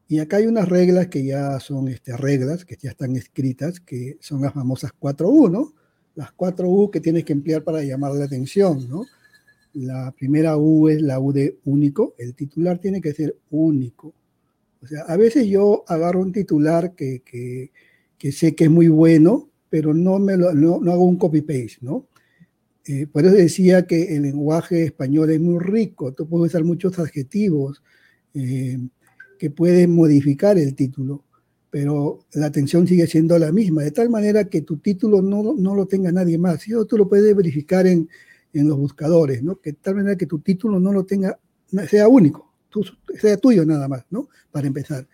[0.08, 4.18] y acá hay unas reglas que ya son este, reglas, que ya están escritas, que
[4.20, 5.74] son las famosas 4U,
[6.16, 9.06] Las 4U que tienes que emplear para llamar la atención, ¿no?
[9.74, 14.14] La primera U es la U de único, el titular tiene que ser único.
[14.82, 17.72] O sea, a veces yo agarro un titular que, que,
[18.18, 21.80] que sé que es muy bueno, pero no, me lo, no, no hago un copy-paste,
[21.82, 22.08] ¿no?
[22.88, 27.00] Eh, por eso decía que el lenguaje español es muy rico, tú puedes usar muchos
[27.00, 27.82] adjetivos
[28.36, 28.78] eh,
[29.40, 31.25] que pueden modificar el título,
[31.76, 35.76] pero la atención sigue siendo la misma, de tal manera que tu título no, no
[35.76, 36.66] lo tenga nadie más.
[36.70, 38.08] Y tú lo puedes verificar en,
[38.54, 39.60] en los buscadores, ¿no?
[39.60, 41.38] Que de tal manera que tu título no lo tenga,
[41.90, 42.50] sea único,
[43.20, 44.30] sea tuyo nada más, ¿no?
[44.52, 45.06] Para empezar.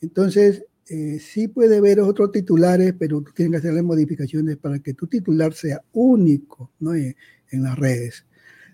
[0.00, 4.94] Entonces, eh, sí puede haber otros titulares, pero tú tienes que hacerle modificaciones para que
[4.94, 6.94] tu titular sea único, ¿no?
[6.94, 7.14] En,
[7.50, 8.24] en las redes.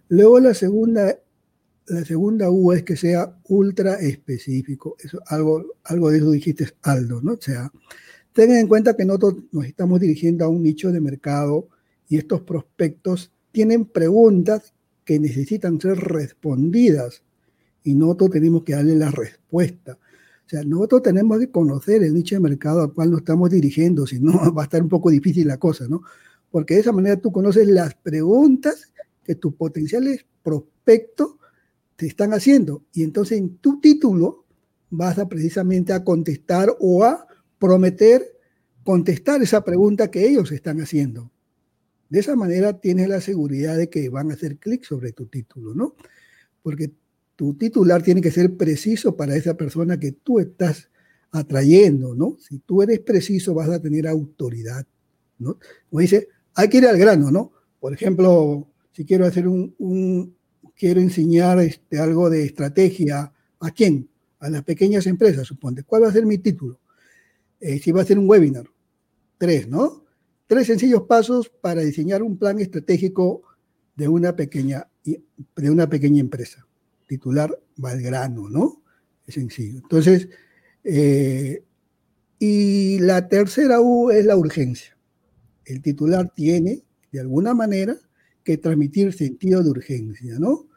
[0.07, 1.19] Luego la segunda,
[1.89, 4.97] la segunda U es que sea ultra específico.
[4.99, 7.35] Eso, algo, algo de eso dijiste, Aldo, ¿no?
[7.35, 7.71] O sea,
[8.33, 11.69] tengan en cuenta que nosotros nos estamos dirigiendo a un nicho de mercado
[12.09, 14.75] y estos prospectos tienen preguntas
[15.05, 17.23] que necesitan ser respondidas
[17.85, 19.93] y nosotros tenemos que darle la respuesta.
[19.93, 24.07] O sea, nosotros tenemos que conocer el nicho de mercado al cual nos estamos dirigiendo,
[24.07, 26.03] si no va a estar un poco difícil la cosa, ¿no?
[26.51, 28.93] Porque de esa manera tú conoces las preguntas
[29.25, 31.37] que tus potenciales prospectos
[31.97, 32.85] te están haciendo.
[32.93, 34.45] Y entonces en tu título
[34.91, 37.27] vas a precisamente a contestar o a
[37.59, 38.37] prometer
[38.85, 41.33] contestar esa pregunta que ellos están haciendo.
[42.09, 45.75] De esa manera tienes la seguridad de que van a hacer clic sobre tu título,
[45.75, 45.97] ¿no?
[46.63, 46.93] Porque
[47.35, 50.89] tu titular tiene que ser preciso para esa persona que tú estás
[51.33, 52.37] atrayendo, ¿no?
[52.39, 54.87] Si tú eres preciso, vas a tener autoridad,
[55.39, 55.59] ¿no?
[55.91, 57.53] Como dice, hay que ir al grano, ¿no?
[57.81, 60.36] Por ejemplo, si quiero hacer un, un
[60.77, 64.09] quiero enseñar este, algo de estrategia, ¿a quién?
[64.39, 65.83] A las pequeñas empresas, suponte.
[65.83, 66.81] ¿Cuál va a ser mi título?
[67.61, 68.67] Eh, si va a ser un webinar.
[69.39, 70.05] Tres, ¿no?
[70.47, 73.43] Tres sencillos pasos para diseñar un plan estratégico
[73.97, 76.67] de una pequeña, de una pequeña empresa
[77.07, 78.83] titular va al grano, ¿no?
[79.27, 79.79] Es sencillo.
[79.79, 80.29] Entonces,
[80.85, 81.65] eh,
[82.39, 84.97] y la tercera U es la urgencia.
[85.65, 87.97] El titular tiene, de alguna manera,
[88.47, 90.69] que transmitir sentido de urgencia, ¿no?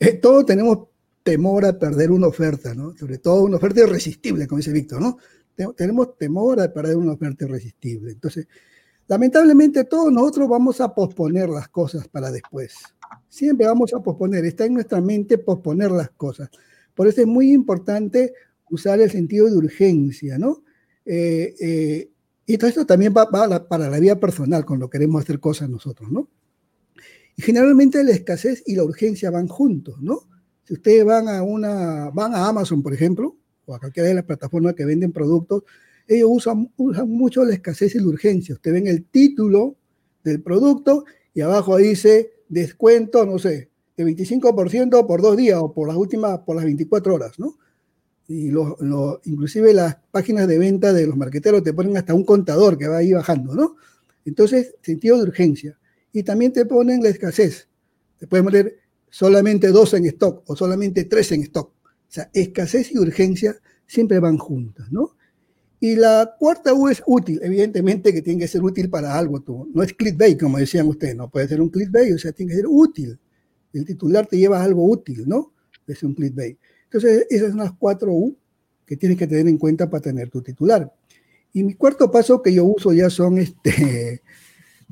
[0.00, 0.88] Eh, todos tenemos
[1.22, 2.96] temor a perder una oferta, ¿no?
[2.96, 5.18] Sobre todo una oferta irresistible, como dice Víctor, ¿no?
[5.76, 8.12] Tenemos temor a perder una oferta irresistible.
[8.12, 8.48] Entonces,
[9.06, 12.76] lamentablemente todos nosotros vamos a posponer las cosas para después.
[13.28, 16.48] Siempre vamos a posponer, está en nuestra mente posponer las cosas.
[16.94, 18.32] Por eso es muy importante
[18.70, 20.64] usar el sentido de urgencia, ¿no?
[21.04, 22.10] Eh, eh,
[22.46, 26.10] y todo esto también va, va para la vida personal, cuando queremos hacer cosas nosotros,
[26.10, 26.26] ¿no?
[27.36, 30.28] Y generalmente la escasez y la urgencia van juntos, ¿no?
[30.64, 34.24] Si ustedes van a una, van a Amazon, por ejemplo, o a cualquiera de las
[34.24, 35.64] plataformas que venden productos,
[36.06, 38.54] ellos usan, usan mucho la escasez y la urgencia.
[38.54, 39.76] Usted ven el título
[40.24, 41.04] del producto
[41.34, 46.40] y abajo dice descuento, no sé, de 25% por dos días o por las últimas,
[46.40, 47.56] por las 24 horas, ¿no?
[48.28, 52.24] Y lo, lo, inclusive las páginas de venta de los marqueteros te ponen hasta un
[52.24, 53.76] contador que va ahí bajando, ¿no?
[54.24, 55.78] Entonces, sentido de urgencia.
[56.12, 57.68] Y también te ponen la escasez.
[58.18, 61.72] Te pueden poner solamente dos en stock o solamente tres en stock.
[61.84, 63.56] O sea, escasez y urgencia
[63.86, 65.16] siempre van juntas, ¿no?
[65.80, 69.40] Y la cuarta U es útil, evidentemente que tiene que ser útil para algo.
[69.40, 69.68] Tú.
[69.74, 72.56] No es clickbait, como decían ustedes, no puede ser un clickbait, o sea, tiene que
[72.56, 73.18] ser útil.
[73.72, 75.52] El titular te lleva algo útil, ¿no?
[75.86, 76.56] Es un clickbait.
[76.84, 78.36] Entonces, esas son las cuatro U
[78.86, 80.92] que tienes que tener en cuenta para tener tu titular.
[81.52, 84.22] Y mi cuarto paso que yo uso ya son este,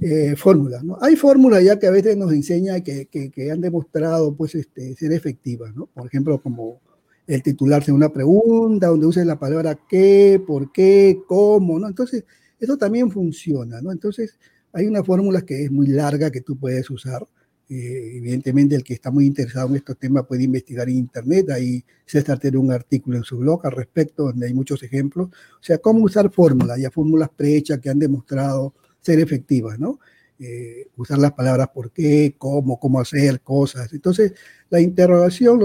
[0.01, 0.97] eh, fórmulas, ¿no?
[1.03, 4.95] Hay fórmulas ya que a veces nos enseñan que, que, que han demostrado pues, este,
[4.97, 5.87] ser efectivas, ¿no?
[5.87, 6.81] Por ejemplo, como
[7.27, 11.87] el titular sea una pregunta, donde uses la palabra qué, por qué, cómo, ¿no?
[11.87, 12.25] Entonces,
[12.59, 13.93] eso también funciona, ¿no?
[13.93, 14.39] Entonces,
[14.73, 17.27] hay una fórmula que es muy larga que tú puedes usar.
[17.69, 21.51] Eh, evidentemente, el que está muy interesado en estos temas puede investigar en Internet.
[21.51, 25.29] Ahí César tiene un artículo en su blog al respecto, donde hay muchos ejemplos.
[25.29, 29.99] O sea, cómo usar fórmulas, ya fórmulas prehechas que han demostrado ser efectivas, ¿no?
[30.39, 33.93] Eh, usar las palabras por qué, cómo, cómo hacer cosas.
[33.93, 34.33] Entonces,
[34.71, 35.61] la interrogación,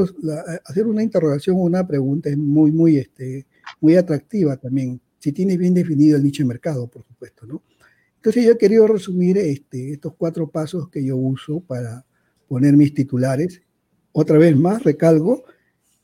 [0.66, 3.46] hacer una interrogación o una pregunta es muy, muy, este,
[3.80, 7.64] muy atractiva también, si tienes bien definido el nicho de mercado, por supuesto, ¿no?
[8.18, 12.06] Entonces yo he querido resumir este, estos cuatro pasos que yo uso para
[12.48, 13.62] poner mis titulares.
[14.12, 15.44] Otra vez más, recalgo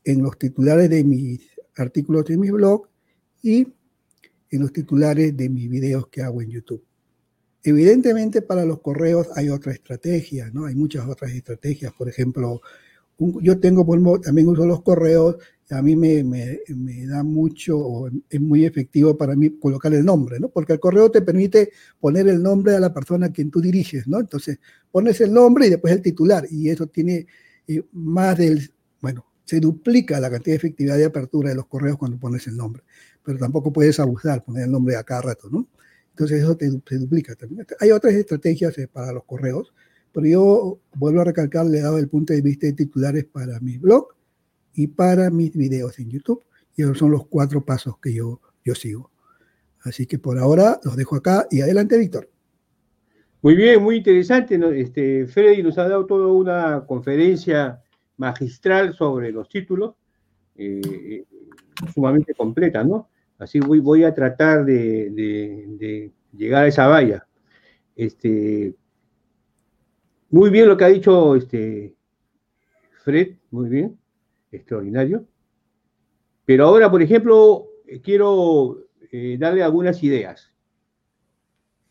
[0.03, 1.41] en los titulares de mis
[1.75, 2.87] artículos de mi blog
[3.41, 3.67] y
[4.49, 6.83] en los titulares de mis videos que hago en YouTube.
[7.63, 10.65] Evidentemente para los correos hay otra estrategia, ¿no?
[10.65, 11.93] Hay muchas otras estrategias.
[11.93, 12.61] Por ejemplo,
[13.17, 13.85] yo tengo,
[14.19, 15.37] también uso los correos
[15.71, 20.39] a mí me, me, me, da mucho, es muy efectivo para mí colocar el nombre,
[20.39, 20.49] ¿no?
[20.49, 24.07] Porque el correo te permite poner el nombre a la persona a quien tú diriges,
[24.07, 24.19] ¿no?
[24.19, 24.59] Entonces,
[24.91, 27.25] pones el nombre y después el titular, y eso tiene
[27.67, 31.97] eh, más del, bueno, se duplica la cantidad de efectividad de apertura de los correos
[31.97, 32.83] cuando pones el nombre,
[33.23, 35.67] pero tampoco puedes abusar, poner el nombre a cada rato, ¿no?
[36.11, 37.65] Entonces, eso te, se duplica también.
[37.79, 39.73] Hay otras estrategias eh, para los correos,
[40.11, 43.59] pero yo vuelvo a recalcar, le he dado el punto de vista de titulares para
[43.59, 44.07] mi blog
[44.73, 46.43] y para mis videos en YouTube.
[46.75, 49.11] Y esos son los cuatro pasos que yo, yo sigo.
[49.83, 52.29] Así que por ahora los dejo acá y adelante, Víctor.
[53.41, 54.59] Muy bien, muy interesante.
[54.79, 57.81] Este, Freddy nos ha dado toda una conferencia
[58.17, 59.95] magistral sobre los títulos,
[60.55, 61.25] eh,
[61.91, 63.09] sumamente completa, ¿no?
[63.41, 67.25] Así voy, a tratar de, de, llegar a esa valla.
[67.95, 68.75] Este,
[70.29, 71.95] muy bien lo que ha dicho este,
[73.03, 73.97] Fred, muy bien
[74.51, 75.25] extraordinario.
[76.45, 78.77] Pero ahora, por ejemplo, eh, quiero
[79.11, 80.53] eh, darle algunas ideas.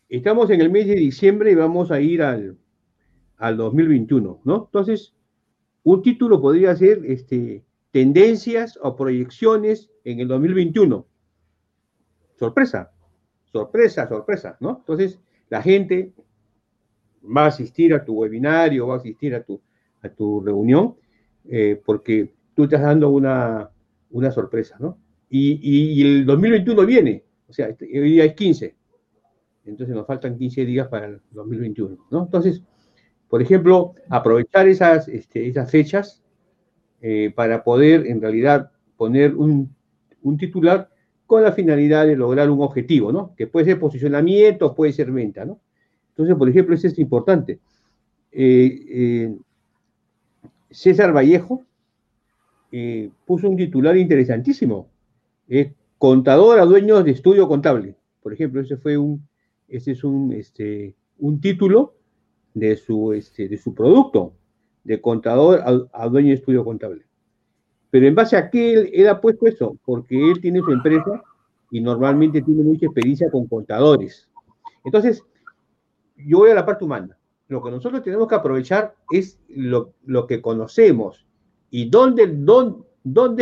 [0.07, 2.57] Estamos en el mes de diciembre y vamos a ir al,
[3.35, 4.65] al 2021, ¿no?
[4.67, 5.13] Entonces,
[5.83, 11.10] un título podría ser este, tendencias o proyecciones en el 2021.
[12.41, 12.91] Sorpresa,
[13.51, 14.77] sorpresa, sorpresa, ¿no?
[14.79, 16.11] Entonces, la gente
[17.23, 19.61] va a asistir a tu webinario, va a asistir a tu,
[20.01, 20.95] a tu reunión,
[21.47, 23.69] eh, porque tú estás dando una,
[24.09, 24.97] una sorpresa, ¿no?
[25.29, 28.75] Y, y, el 2021 viene, o sea, este, hoy día es 15,
[29.65, 32.23] entonces nos faltan 15 días para el 2021, ¿no?
[32.23, 32.63] Entonces,
[33.29, 36.23] por ejemplo, aprovechar esas, este, esas fechas
[37.01, 39.75] eh, para poder en realidad poner un,
[40.23, 40.90] un, titular
[41.31, 43.33] con la finalidad de lograr un objetivo, ¿no?
[43.37, 45.61] Que puede ser posicionamiento, puede ser venta, ¿no?
[46.09, 47.61] Entonces, por ejemplo, eso es importante.
[48.33, 49.35] Eh, eh,
[50.69, 51.63] César Vallejo,
[52.73, 54.89] eh, puso un titular interesantísimo.
[55.47, 57.95] Es contador a dueños de estudio contable.
[58.21, 59.25] Por ejemplo, ese fue un,
[59.69, 61.93] ese es un, este, un título
[62.53, 64.33] de su, este, de su producto,
[64.83, 65.63] de contador
[65.93, 67.05] a, dueño de estudio contable.
[67.91, 71.21] Pero en base a qué él, él, ha puesto eso, porque él tiene su empresa
[71.69, 74.27] y normalmente tiene mucha experiencia con contadores.
[74.83, 75.23] Entonces,
[76.17, 77.17] yo voy a la parte humana.
[77.47, 79.93] Lo que nosotros tenemos que aprovechar es lo,
[80.27, 81.25] que conocemos,
[81.73, 82.23] ¿Y dónde,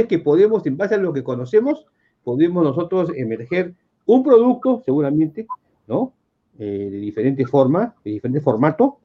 [0.01, 1.87] es que podemos, en base a lo que conocemos,
[2.23, 3.73] podemos nosotros emerger
[4.05, 5.47] un producto, seguramente,
[5.87, 6.13] ¿no?
[6.59, 8.99] Eh, de diferentes formas, de diferente formato,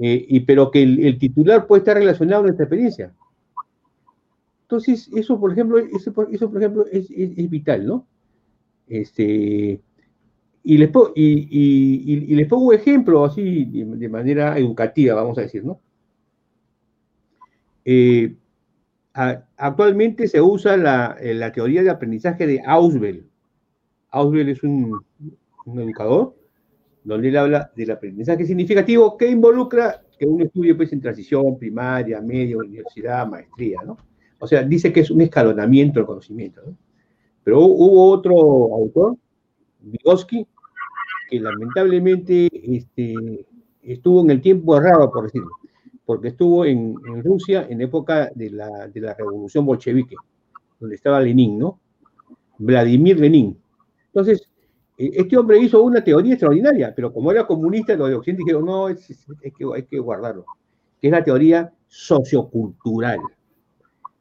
[0.00, 3.12] eh, y, pero que el, titular puede estar relacionado a nuestra experiencia.
[4.70, 7.08] Entonces, eso, por ejemplo, eso, por ejemplo, es,
[7.50, 8.06] vital, ¿no?
[8.86, 9.80] Este,
[10.62, 15.80] y, les, pongo un ejemplo así, de, manera educativa, vamos a decir, ¿no?
[17.84, 18.36] Eh,
[19.12, 20.76] actualmente se usa
[21.20, 23.26] eh, la, teoría de aprendizaje de Auswell.
[24.10, 25.04] Auswell es un,
[25.66, 26.36] educador
[27.02, 32.20] donde él habla del aprendizaje significativo que involucra que uno estudie pues, en transición, primaria,
[32.20, 33.96] media, universidad, maestría, ¿no?
[34.40, 36.76] O sea, dice que es un escalonamiento del conocimiento, ¿no?
[37.44, 38.34] Pero hubo otro
[38.74, 39.16] autor,
[39.80, 40.46] Vygotsky,
[41.30, 43.46] que lamentablemente este,
[43.82, 45.50] estuvo en el tiempo errado, por decirlo
[46.10, 50.16] porque estuvo en, Rusia en época de la, revolución bolchevique,
[50.80, 51.78] donde estaba Lenin, ¿no?
[52.58, 53.56] Vladimir Lenin.
[54.06, 54.48] Entonces,
[54.98, 58.64] e, este hombre hizo una teoría extraordinaria, pero como era comunista, los de Occidente dijeron,
[58.64, 59.06] no, es,
[59.56, 60.46] que, hay que guardarlo,
[61.00, 63.20] que es la teoría sociocultural.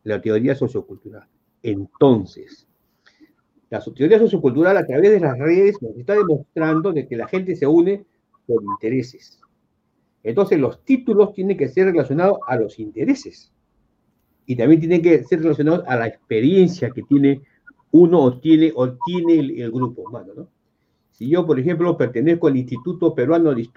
[0.04, 1.28] La teoría sociocultural.
[1.62, 2.68] Entonces,
[3.70, 7.56] la teoría sociocultural a través de las redes nos está demostrando de que la gente
[7.56, 8.06] se une
[8.48, 9.40] por intereses.
[10.24, 13.52] Entonces los títulos tienen que ser relacionados a los intereses
[14.46, 17.42] y también tienen que ser relacionados a la experiencia que tiene
[17.92, 20.48] uno o tiene, o tiene el, grupo humano, ¿no?
[21.12, 23.68] Si yo, por ejemplo, pertenezco al Instituto Peruano de,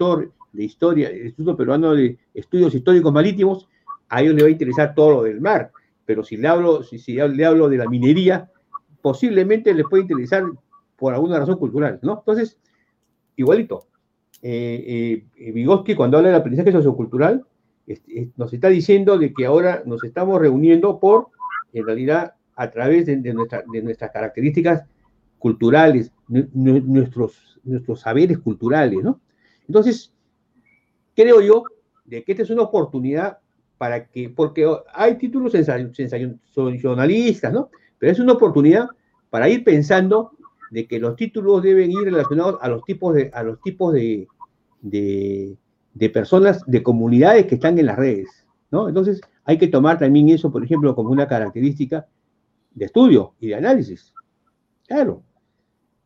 [0.53, 3.67] de Historia, el Instituto Peruano de Estudios Históricos Marítimos,
[4.09, 5.71] a ellos les va a interesar todo lo del mar,
[6.05, 8.49] pero si le hablo, si, le hablo de la minería,
[9.01, 10.43] posiblemente les puede interesar
[10.97, 12.19] por alguna razón cultural, ¿no?
[12.19, 12.57] Entonces,
[13.35, 13.87] igualito,
[14.41, 17.45] eh, eh, Vygotsky, cuando habla del aprendizaje sociocultural,
[18.37, 21.27] nos está diciendo de que ahora nos estamos reuniendo por,
[21.73, 24.85] en realidad, a través de, nuestras características
[25.39, 29.19] culturales, nuestros, nuestros saberes culturales, ¿no?
[29.67, 30.13] Entonces,
[31.15, 31.63] creo yo
[32.05, 33.39] de que esta es una oportunidad
[33.77, 37.69] para que, porque hay títulos sensacionalistas, ¿no?
[37.97, 38.87] Pero es una oportunidad
[39.29, 40.31] para ir pensando
[40.71, 44.27] de que los títulos deben ir relacionados a los tipos de, a los tipos de,
[44.81, 48.87] de, personas, de comunidades que están en las redes, ¿no?
[48.87, 52.07] Entonces, hay que tomar también eso, por ejemplo, como una característica
[52.71, 54.13] de estudio y de análisis.
[54.87, 55.23] Claro,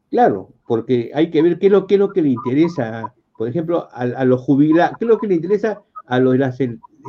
[0.09, 3.47] claro, porque hay que ver qué es lo, qué es lo que le interesa, por
[3.47, 6.57] ejemplo, a, los jubilados, qué es lo que le interesa a los de las,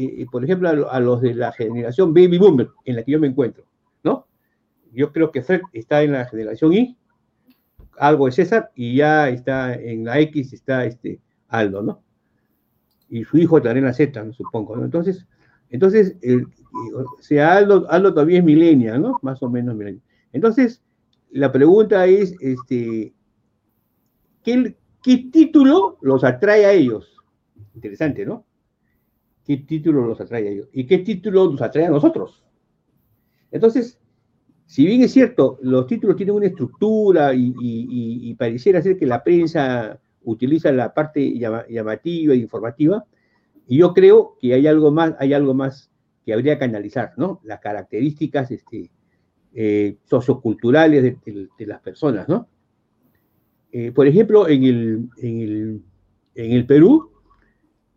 [0.01, 3.29] eh, por ejemplo, a, los de la generación baby boomer en la que yo me
[3.29, 3.65] encuentro,
[4.03, 4.27] ¿no?
[4.93, 6.97] Yo creo que Fred está en la generación Y,
[7.99, 12.03] algo de César, y ya está en la X, está este Aldo, ¿no?
[13.09, 14.85] Y su hijo también en la Z, supongo, ¿no?
[14.85, 15.27] Entonces,
[15.71, 16.17] entonces,
[16.95, 19.19] o sea, Aldo, todavía es milenia, ¿no?
[19.23, 20.03] Más o menos milenia.
[20.33, 20.83] Entonces,
[21.31, 23.13] la pregunta es, este,
[24.43, 27.17] ¿qué, título los atrae a ellos?
[27.75, 28.45] Interesante, ¿no?
[29.49, 30.69] ¿Qué título los atrae a ellos?
[30.75, 32.45] ¿Y qué título nos atrae a nosotros?
[33.51, 33.99] Entonces,
[34.67, 39.99] si bien es cierto, los títulos tienen una estructura y, pareciera ser que la prensa
[40.25, 43.07] utiliza la parte llamativa e informativa,
[43.67, 45.91] y yo creo que hay algo más, hay algo más
[46.27, 47.41] que habría que analizar, ¿no?
[47.43, 48.91] Las características este,
[49.55, 52.49] eh, socioculturales de, las personas, ¿no?
[53.73, 55.83] Eh, por ejemplo, en el, en
[56.53, 57.13] el, Perú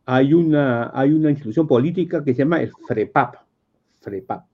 [0.06, 0.92] hay una,
[1.30, 3.36] institución política que se llama el FREPAP,
[4.00, 4.46] FREPAP,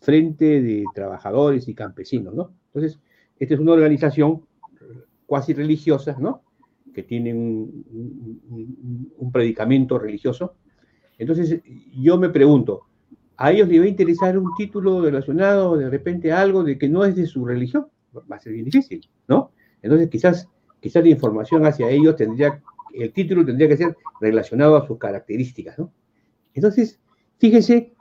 [0.00, 2.52] Frente de Trabajadores y Campesinos, ¿no?
[2.66, 3.00] Entonces,
[3.38, 4.42] esta es una organización
[5.26, 6.42] cuasi religiosa, ¿no?
[6.94, 7.84] Que tiene un,
[9.32, 10.56] predicamento religioso,
[11.18, 11.60] entonces,
[11.94, 12.82] yo me pregunto,
[13.36, 17.04] ¿a ellos les va a interesar un título relacionado de repente algo de que no
[17.04, 17.86] es de su religión?
[18.14, 19.52] Va a ser bien difícil, ¿no?
[19.82, 20.48] Entonces, quizás,
[20.80, 22.60] quizás la información hacia ellos tendría,
[22.94, 25.92] el título tendría que ser relacionado a sus características, ¿no?
[26.54, 27.00] Entonces,
[27.38, 27.94] fíjense,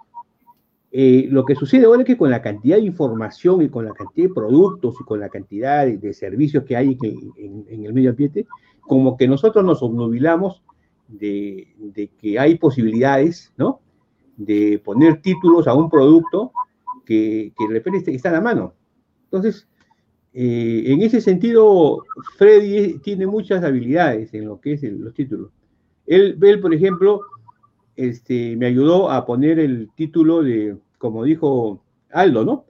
[0.93, 3.93] eh, lo que sucede ahora es que con la cantidad de información y con la
[3.93, 6.97] cantidad de productos y con la cantidad de, servicios que hay
[7.37, 8.45] en, el medio ambiente,
[8.81, 10.61] como que nosotros nos obnubilamos
[11.07, 11.67] de,
[12.19, 13.79] que hay posibilidades, ¿no?
[14.35, 16.51] De poner títulos a un producto
[17.05, 18.73] que, de repente está en la mano.
[19.25, 19.67] Entonces,
[20.33, 22.05] eh, en ese sentido,
[22.37, 25.51] Freddy tiene muchas habilidades en lo que es los títulos.
[26.07, 27.21] Él, él, por ejemplo,
[27.95, 32.65] este, me ayudó a poner el título de, como dijo Aldo, ¿no?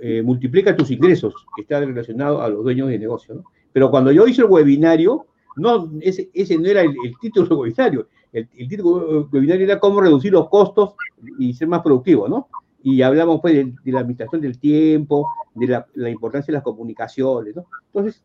[0.00, 3.44] Eh, multiplica tus ingresos, que está relacionado a los dueños de negocio, ¿no?
[3.72, 5.26] Pero cuando yo hice el webinario,
[5.56, 8.06] no, ese, ese no era el, título webinario.
[8.32, 10.94] El, el, título webinario era cómo reducir los costos
[11.38, 12.48] y ser más productivo, ¿no?
[12.82, 17.66] Y hablamos pues de, la administración del tiempo, de la, importancia de las comunicaciones, ¿no?
[17.86, 18.22] Entonces,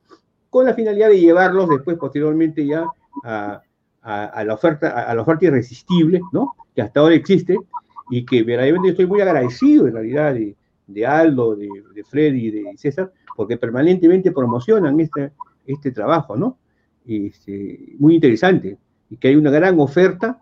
[0.50, 2.86] con la finalidad de llevarlos después, posteriormente ya
[3.24, 3.62] a,
[4.04, 6.56] la oferta, a, la oferta irresistible, ¿no?
[6.74, 7.58] Que hasta ahora existe
[8.10, 10.56] y que verdaderamente estoy muy agradecido en realidad de,
[10.88, 15.32] de Aldo, de, de Freddy y de César, porque permanentemente promocionan este,
[15.66, 16.58] este trabajo, ¿no?
[17.06, 18.78] Este, muy interesante
[19.10, 20.40] y que hay una gran oferta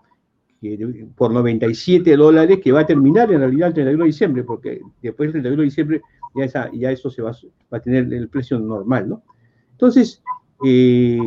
[1.15, 5.31] por 97 dólares que va a terminar en realidad el 31 de diciembre, porque después
[5.31, 6.01] del 31 de diciembre
[6.35, 7.31] ya, ya eso se va,
[7.71, 9.23] a tener el precio normal, ¿no?
[9.71, 10.23] Entonces,
[10.65, 11.19] eh,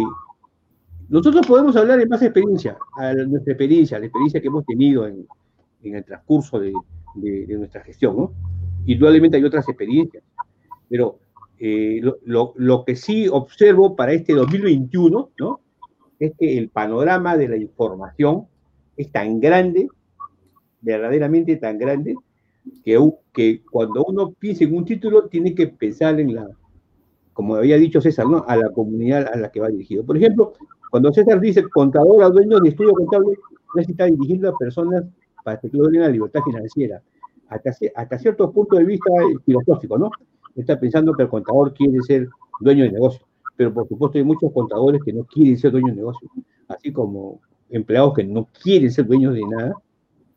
[1.08, 5.26] nosotros podemos hablar de más experiencia, a nuestra experiencia, la experiencia que hemos tenido en,
[5.82, 6.72] en el transcurso de,
[7.14, 8.32] de, nuestra gestión, ¿no?
[8.86, 10.22] Indudablemente hay otras experiencias,
[10.88, 11.18] pero
[11.58, 15.60] eh, lo, que sí observo para este 2021, ¿no?
[16.18, 18.46] Es que el panorama de la información
[18.98, 19.88] es tan grande,
[20.80, 22.16] verdaderamente tan grande,
[22.84, 26.48] que, cuando uno piensa en un título tiene que pensar en la,
[27.32, 28.44] como había dicho César, ¿no?
[28.46, 30.04] A la comunidad a la que va dirigido.
[30.04, 30.52] Por ejemplo,
[30.90, 33.38] cuando César dice contador a dueño de estudio contable,
[33.74, 35.04] no se está dirigiendo a personas
[35.44, 37.00] para que logren la libertad financiera,
[37.48, 39.10] hasta, hasta cierto punto de vista
[39.46, 40.10] filosófico, ¿no?
[40.60, 42.28] está pensando que el contador quiere ser
[42.60, 43.24] dueño de negocio.
[43.56, 46.28] Pero por supuesto hay muchos contadores que no quieren ser dueños de negocio,
[46.68, 47.40] así como
[47.70, 49.74] empleados que no quieren ser dueños de nada,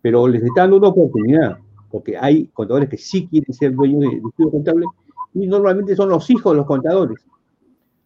[0.02, 1.58] pero les está dando una oportunidad,
[1.90, 4.86] porque hay contadores que sí quieren ser dueños de, estudio contable
[5.34, 7.26] y normalmente son los hijos de los contadores.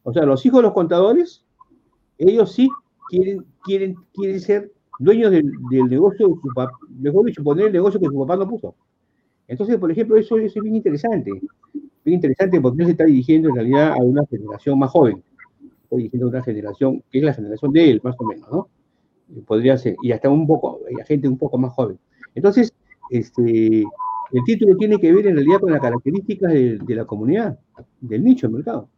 [0.03, 1.43] O sea, los hijos de los contadores,
[2.17, 2.69] ellos sí
[3.09, 7.99] quieren, quieren, quieren ser dueños del, negocio de su papá, mejor dicho, poner el negocio
[7.99, 8.75] que su papá no puso.
[9.47, 11.31] Entonces, por ejemplo, eso, es bien interesante
[12.05, 15.23] bien interesante porque él se está dirigiendo en realidad a una generación más joven.
[15.83, 18.69] Está dirigiendo a una generación que es la generación de él, más o menos, ¿no?
[19.45, 21.97] Podría ser, y hasta un poco, a gente un poco más joven.
[22.35, 22.73] Entonces,
[23.09, 23.83] este,
[24.31, 27.59] el título tiene que ver en realidad con las características de, la comunidad,
[28.01, 28.89] del nicho del mercado.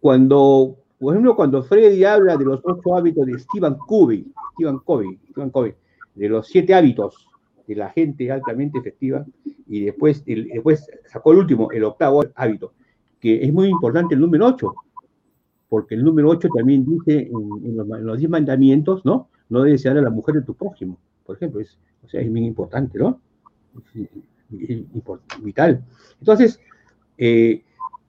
[0.00, 5.18] cuando, por ejemplo, cuando Freddy habla de los ocho hábitos de Stephen Covey, Stephen Covey,
[5.30, 5.74] Stephen Covey,
[6.14, 7.28] de los siete hábitos
[7.66, 9.24] de la gente altamente efectiva,
[9.66, 12.72] y después, después sacó el último, el octavo hábito,
[13.20, 14.74] que es muy importante el número ocho,
[15.70, 19.28] porque el número ocho también dice en, los, diez mandamientos, ¿no?
[19.48, 22.30] No debes ser a la mujer de tu prójimo, por ejemplo, es, o sea, es
[22.30, 23.20] muy importante, ¿no?
[23.94, 24.10] Es,
[25.40, 25.84] vital.
[26.18, 26.60] Entonces,
[27.16, 27.62] eh,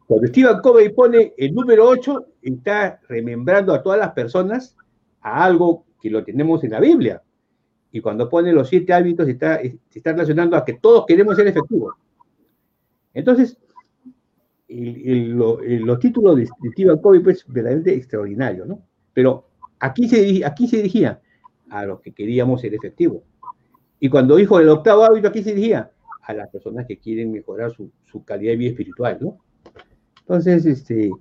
[0.08, 4.76] cuando Stephen Covey pone el número 8, está remembrando a todas las personas
[5.22, 7.22] a algo que lo tenemos en la Biblia.
[7.92, 11.48] Y cuando pone los siete hábitos, está, se está relacionando a que todos queremos ser
[11.48, 11.94] efectivos.
[13.14, 13.56] Entonces,
[14.72, 18.82] los títulos de, Stephen Covey, pues, verdaderamente extraordinarios, ¿no?
[19.14, 19.48] Pero
[19.80, 21.20] aquí se, aquí se dirigía
[21.70, 23.24] a los que queríamos ser efectivos.
[24.00, 25.92] Y cuando dijo el octavo hábito, aquí se dirigía
[26.24, 29.38] a las personas que quieren mejorar su, su calidad de vida espiritual, ¿no?
[30.22, 31.12] Entonces, este, eh,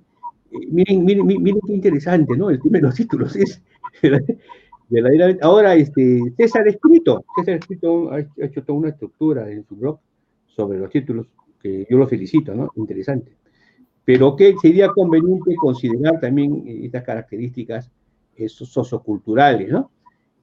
[0.69, 2.49] miren, miren, miren qué interesante, ¿no?
[2.49, 3.61] El tema de los títulos es
[5.41, 9.99] Ahora, este, César Escrito, César Escrito ha hecho toda una estructura en su blog
[10.47, 11.27] sobre los títulos,
[11.61, 12.71] que yo lo felicito, ¿no?
[12.75, 13.31] Interesante.
[14.03, 17.91] Pero que sería conveniente considerar también estas características
[18.47, 19.91] socioculturales, ¿no?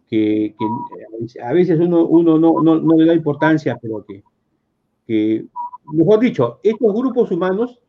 [0.08, 4.22] Que, que, a veces uno, uno no, no, no, le da importancia, pero que,
[5.06, 5.44] que,
[5.92, 7.80] mejor dicho, estos grupos humanos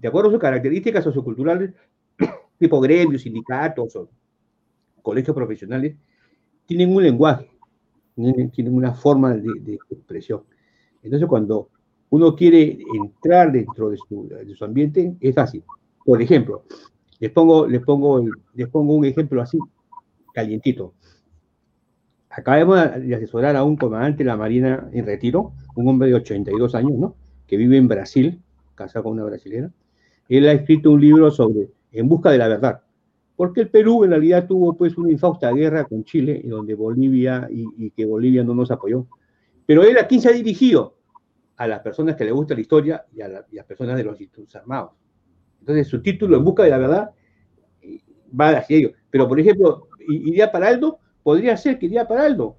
[0.00, 1.74] de acuerdo a sus características socioculturales,
[2.58, 4.08] tipo gremios, sindicatos o
[5.02, 5.94] colegios profesionales,
[6.64, 7.50] tienen un lenguaje,
[8.14, 10.44] tienen, una forma de, expresión.
[11.02, 11.68] Entonces, cuando
[12.10, 15.64] uno quiere entrar dentro de su, ambiente, es fácil.
[16.04, 16.64] Por ejemplo,
[17.18, 19.58] les pongo, les, pongo, les pongo un ejemplo así,
[20.34, 20.94] calientito.
[22.30, 26.74] Acabamos de asesorar a un comandante de la Marina en retiro, un hombre de 82
[26.74, 27.16] años, ¿no?
[27.46, 28.40] Que vive en Brasil,
[28.74, 29.70] casado con una brasilera,
[30.28, 32.82] él ha escrito un libro sobre En busca de la verdad,
[33.34, 37.90] porque el Perú en realidad tuvo pues una infausta guerra con Chile, donde Bolivia y,
[37.90, 39.06] que Bolivia no nos apoyó.
[39.66, 40.94] Pero él a quién se ha dirigido?
[41.60, 44.56] A las personas que le gusta la historia y a, las personas de los institutos
[44.56, 44.92] armados.
[45.60, 47.10] Entonces su título En busca de la verdad
[47.82, 47.98] eh,
[48.38, 48.92] va hacia ello.
[49.10, 52.56] Pero por ejemplo, iría para Aldo, podría ser que iría para Aldo.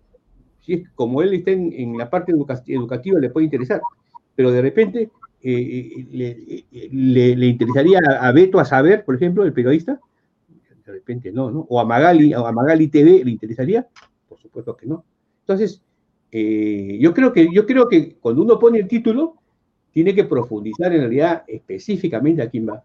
[0.59, 3.81] Si es como él está en, la parte educativa, le puede interesar.
[4.35, 5.09] Pero de repente
[5.41, 6.05] eh,
[6.71, 9.99] eh, le, le, interesaría a Beto a saber, por ejemplo, el periodista?
[10.85, 11.65] De repente no, ¿no?
[11.69, 13.87] O a Magali, o a Magali TV le interesaría?
[14.29, 15.03] Por supuesto que no.
[15.39, 15.81] Entonces,
[16.31, 19.35] eh, yo, creo que, yo creo que cuando uno pone el título,
[19.91, 22.83] tiene que profundizar en realidad específicamente a quién va.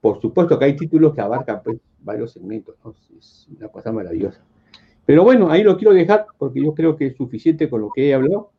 [0.00, 2.94] Por supuesto que hay títulos que abarcan pues, varios segmentos, ¿no?
[3.18, 4.42] es una cosa maravillosa.
[5.06, 8.08] Pero bueno, ahí lo quiero dejar porque yo creo que es suficiente con lo que
[8.08, 8.50] he hablado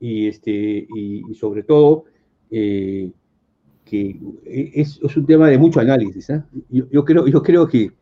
[0.00, 2.04] y, este, y, sobre todo
[2.50, 3.10] eh,
[3.84, 6.30] que es, un tema de mucho análisis.
[6.30, 6.42] ¿eh?
[6.68, 7.92] Yo, creo, yo creo que,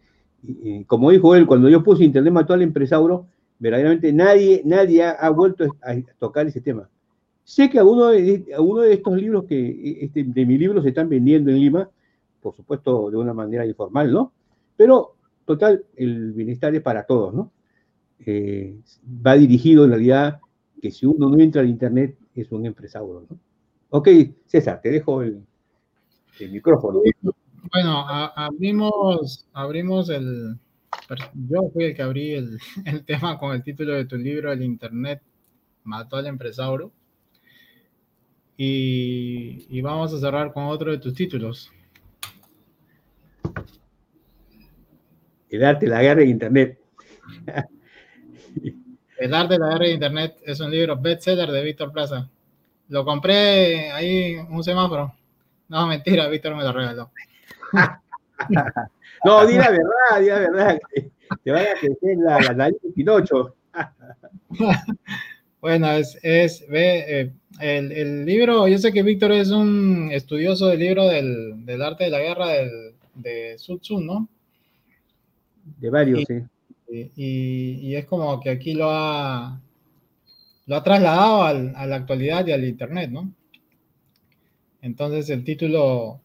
[0.86, 3.26] como dijo él, cuando yo puse Internet mató al empresario,
[3.64, 6.86] verdaderamente nadie, nadie ha, vuelto a tocar ese tema.
[7.44, 11.50] Sé que algunos de, de estos libros que este, de mis libros se están vendiendo
[11.50, 11.88] en Lima,
[12.42, 14.32] por supuesto de una manera informal, ¿no?
[14.76, 15.14] Pero,
[15.46, 17.52] total, el bienestar es para todos, ¿no?
[18.26, 18.76] Eh,
[19.26, 20.40] va dirigido en realidad
[20.82, 23.26] que si uno no entra al Internet es un empresario.
[23.30, 23.38] ¿no?
[23.88, 24.08] Ok,
[24.44, 25.42] César, te dejo el,
[26.50, 27.00] micrófono.
[27.72, 28.04] Bueno,
[28.36, 30.58] abrimos, abrimos el...
[31.48, 32.34] Yo fui el que abrí
[32.84, 35.22] el, tema con el título de tu libro, El Internet
[35.84, 36.92] mató al empresario.
[38.56, 41.72] Y, y, vamos a cerrar con otro de tus títulos.
[45.50, 46.78] El arte de la guerra de Internet.
[49.18, 52.30] El arte de la guerra de Internet es un libro bestseller de Víctor Plaza.
[52.88, 55.14] Lo compré ahí un semáforo.
[55.68, 57.10] No, mentira, Víctor me lo regaló.
[59.24, 60.78] no, di la verdad, di la verdad.
[61.42, 63.54] Te vaya a crecer la, la nariz de Pinocho.
[65.60, 70.68] bueno, es, es ve, eh, el, el, libro, yo sé que Víctor es un estudioso
[70.68, 74.28] del libro del, del arte de la guerra del, de Sun Tzu, ¿no?
[75.78, 76.42] De varios, sí.
[77.16, 79.60] Y, es como que aquí lo ha,
[80.66, 83.32] lo ha trasladado a la actualidad y al Internet, ¿no?
[84.80, 86.20] Entonces el título,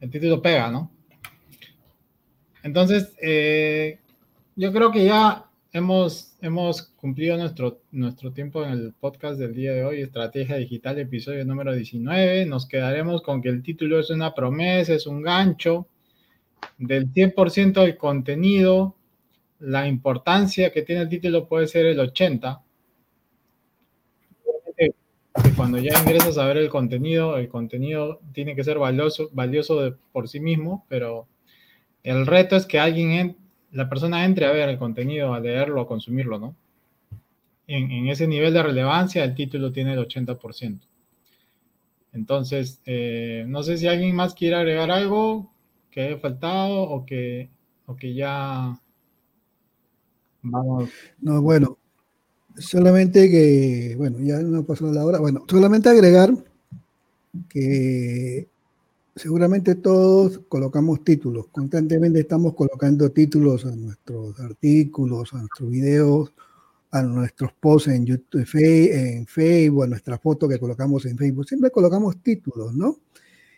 [0.00, 0.90] el título pega, ¿no?
[2.66, 4.00] Entonces, eh,
[4.56, 9.72] yo creo que ya hemos, hemos cumplido nuestro, nuestro tiempo en el podcast del día
[9.72, 12.44] de hoy, Estrategia Digital, episodio número 19.
[12.46, 15.86] Nos quedaremos con que el título es una promesa, es un gancho
[16.76, 18.96] del 100% del contenido
[19.60, 22.64] la importancia que tiene el título puede ser el 80.
[24.76, 24.92] que
[25.56, 30.26] cuando ya ingresas a ver el contenido, el contenido tiene que ser valioso, valioso por
[30.28, 31.28] sí mismo, pero
[32.06, 33.36] el reto es que alguien,
[33.72, 36.56] la persona entre a ver el contenido, a leerlo, a consumirlo, ¿no?
[37.66, 40.78] En, ese nivel de relevancia, el título tiene el 80%.
[42.12, 45.52] Entonces, eh, no sé si alguien más quiere agregar algo
[45.90, 47.50] que haya faltado o que,
[47.86, 48.80] o que ya
[50.42, 50.88] vamos.
[51.20, 51.76] No, bueno,
[52.58, 55.18] Solamente que, bueno, ya no pasó la hora.
[55.18, 56.32] Bueno, solamente agregar
[57.50, 58.48] que
[59.16, 61.46] seguramente todos colocamos títulos.
[61.48, 66.32] Constantemente estamos colocando títulos a nuestros artículos, a nuestros videos,
[66.90, 71.48] a nuestros posts en YouTube, en Facebook, a nuestra foto que colocamos en Facebook.
[71.48, 72.98] Siempre colocamos títulos, ¿no?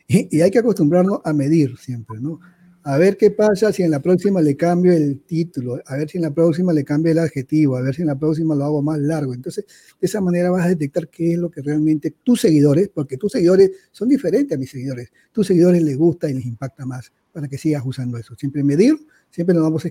[0.06, 2.40] Y, y hay que acostumbrarnos a medir siempre, ¿no?
[2.88, 6.16] A ver qué pasa si en la próxima le cambio el título, a ver si
[6.16, 8.80] en la próxima le cambio el adjetivo, a ver si en la próxima lo hago
[8.80, 9.34] más largo.
[9.34, 9.66] Entonces,
[10.00, 13.32] de esa manera vas a detectar qué es lo que realmente tus seguidores, porque tus
[13.32, 17.46] seguidores son diferentes a mis seguidores, tus seguidores les gusta y les impacta más para
[17.46, 18.34] que sigas usando eso.
[18.36, 18.96] Siempre medir,
[19.28, 19.84] siempre no, vamos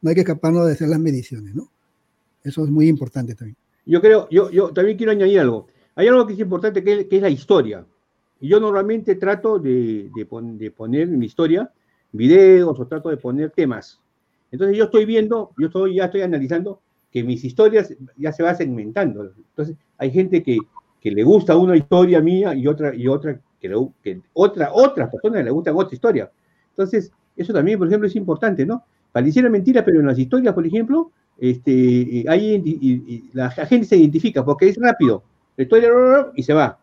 [0.00, 1.70] no hay que escaparnos de hacer las mediciones, ¿no?
[2.42, 3.56] Eso es muy importante también.
[3.86, 5.68] Yo creo, yo, yo también quiero añadir algo.
[5.94, 7.86] Hay algo que es importante que, es la historia.
[8.40, 10.26] Y yo normalmente trato de, de,
[10.58, 11.72] de poner mi historia
[12.12, 14.00] videos o trato de poner temas.
[14.50, 16.80] Entonces yo estoy viendo, yo estoy, ya estoy analizando
[17.10, 19.32] que mis historias ya se va segmentando.
[19.36, 20.58] Entonces hay gente que,
[21.00, 25.10] que le gusta una historia mía y otra, y otra que, le, que otra, otras
[25.10, 26.30] personas le gustan otra historia.
[26.70, 28.84] Entonces, eso también, por ejemplo, es importante, ¿no?
[29.12, 34.68] Pareciera mentira, pero en las historias, por ejemplo, este, hay, la gente se identifica porque
[34.68, 35.22] es rápido.
[35.56, 35.90] La historia
[36.34, 36.78] y se va.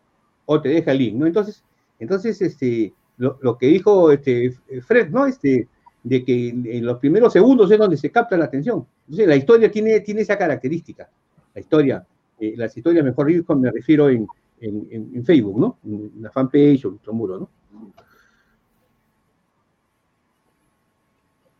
[0.46, 1.26] O te deja el link, ¿no?
[1.26, 1.64] Entonces,
[1.98, 5.26] entonces este, lo, que dijo este, Fred, ¿no?
[5.26, 5.68] Este,
[6.02, 8.86] de que en los primeros segundos es donde se capta la atención.
[9.06, 11.08] Entonces, la historia tiene, tiene esa característica.
[11.54, 12.06] La historia,
[12.38, 14.26] eh, las historias, mejor dicho, me refiero en,
[14.60, 15.78] en, Facebook, ¿no?
[15.84, 17.50] En la fanpage o en nuestro muro, ¿no?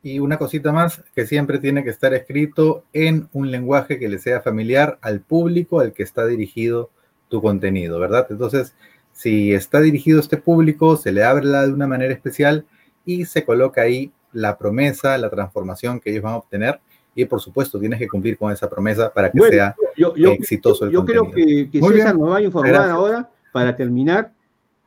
[0.02, 4.18] Y una cosita más, que siempre tiene que estar escrito en un lenguaje que le
[4.18, 6.90] sea familiar al público al que está dirigido
[7.28, 8.26] tu contenido, ¿verdad?
[8.30, 8.74] Entonces,
[9.18, 12.64] si está dirigido a este público, se le habla de una manera especial
[13.04, 16.78] y se coloca ahí la promesa, la transformación que ellos van a obtener.
[17.16, 19.74] Y por supuesto, tienes que cumplir con esa promesa para que sea
[20.14, 24.32] exitoso el Yo creo que, César nos va a informar ahora, para terminar,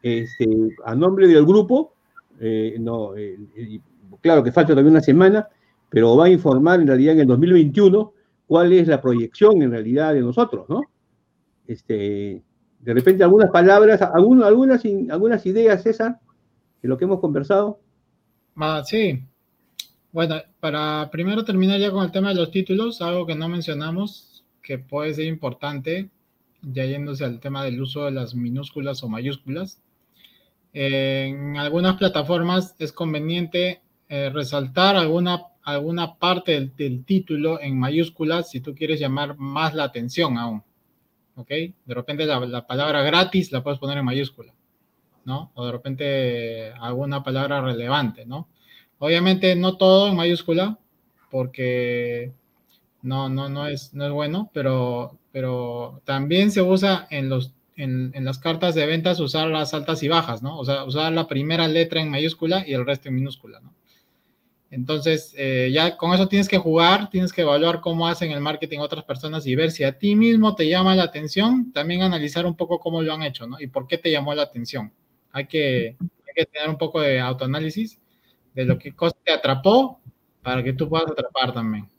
[0.01, 0.47] este,
[0.85, 1.93] a nombre del grupo,
[2.39, 3.37] eh, no, eh,
[4.21, 5.49] claro que falta todavía una semana,
[5.89, 8.13] pero va a informar en realidad en el 2021
[8.47, 10.83] cuál es la proyección en realidad de nosotros, ¿no?
[11.67, 12.41] Este,
[12.83, 16.19] de repente algunas palabras, algunas, algunas, ideas, César,
[16.81, 17.79] de lo que hemos conversado.
[18.55, 19.23] Ah, sí.
[20.11, 24.43] Bueno, para primero terminar ya con el tema de los títulos, algo que no mencionamos,
[24.61, 26.09] que puede ser importante,
[26.61, 29.81] ya yéndose al tema del uso de las minúsculas o mayúsculas.
[30.73, 38.49] En algunas plataformas es conveniente eh, resaltar alguna, alguna parte del, del título en mayúsculas
[38.49, 40.63] si tú quieres llamar más la atención aún.
[41.35, 41.49] ¿Ok?
[41.49, 44.53] De repente la, palabra gratis la puedes poner en mayúscula,
[45.25, 45.51] ¿no?
[45.55, 48.47] O de repente alguna palabra relevante, ¿no?
[48.99, 50.77] Obviamente no todo en mayúscula,
[51.29, 52.31] porque
[53.01, 58.11] no, no, no, es, no es bueno, pero, pero también se usa en, los, en,
[58.13, 60.59] en las cartas de ventas usar las altas y bajas, ¿no?
[60.59, 63.73] O sea, usar la primera letra en mayúscula y el resto en minúscula, ¿no?
[64.71, 68.79] Entonces, eh, ya con eso tienes que jugar, tienes que evaluar cómo hacen el marketing
[68.79, 72.55] otras personas y ver si a ti mismo te llama la atención, también analizar un
[72.55, 73.59] poco cómo lo han hecho, ¿no?
[73.59, 74.93] Y por qué te llamó la atención.
[75.33, 75.97] Hay que,
[76.53, 77.99] tener un poco de autoanálisis
[78.55, 79.99] de lo que cosa te atrapó
[80.41, 81.89] para que tú puedas atrapar también.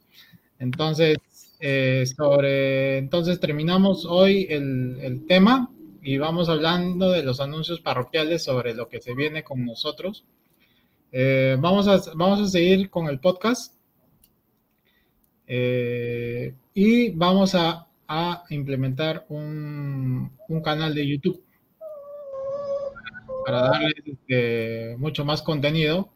[0.58, 1.18] Entonces,
[1.60, 5.70] eh, sobre, entonces terminamos hoy el, el tema
[6.02, 10.24] y vamos hablando de los anuncios parroquiales sobre lo que se viene con nosotros.
[11.14, 13.74] Eh, vamos, a, vamos a seguir con el podcast.
[15.46, 17.86] Eh, y vamos a,
[18.50, 20.30] implementar un,
[20.62, 21.42] canal de YouTube
[23.46, 26.10] para darles este, mucho más contenido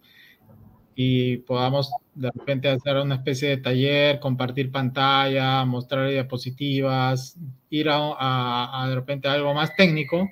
[0.94, 7.38] y podamos de repente hacer una especie de taller, compartir pantalla, mostrar diapositivas,
[7.70, 10.28] ir a, a de repente algo más técnico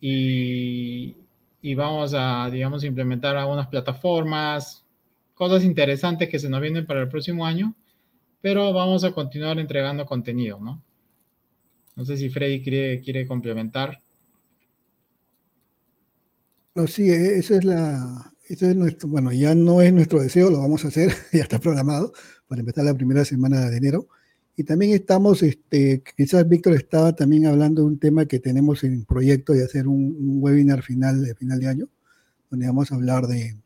[0.00, 1.21] y,
[1.62, 4.84] y vamos a, digamos, implementar algunas plataformas,
[5.32, 7.74] cosas interesantes que se nos vienen para el próximo año,
[8.40, 10.82] pero vamos a continuar entregando contenido, ¿no?
[11.94, 14.02] No sé si Freddy quiere, quiere complementar.
[16.74, 20.58] No, sí, e, esa es la, es nuestro, bueno, ya no es nuestro deseo, lo
[20.58, 22.12] vamos a hacer, ya está programado
[22.48, 24.08] para empezar la primera semana de enero.
[24.56, 29.04] Y también estamos, este, quizás Víctor estaba también hablando de un tema que tenemos en
[29.04, 31.88] proyecto de hacer un, webinar final de final de año,
[32.50, 33.56] donde vamos a hablar de,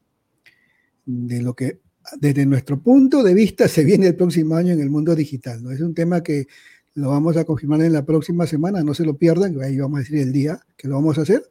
[1.04, 1.80] de lo que
[2.20, 5.62] desde nuestro punto de vista se viene el próximo año en el mundo digital.
[5.62, 5.72] ¿no?
[5.72, 6.46] Es un tema que
[6.94, 10.00] lo vamos a confirmar en la próxima semana, no se lo pierdan, ahí vamos a
[10.00, 11.42] decir el día que lo vamos a hacer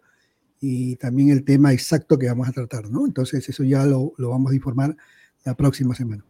[0.59, 3.05] y también el tema exacto que vamos a tratar, ¿no?
[3.05, 4.95] Entonces eso ya lo, lo vamos a informar
[5.43, 6.25] la próxima semana.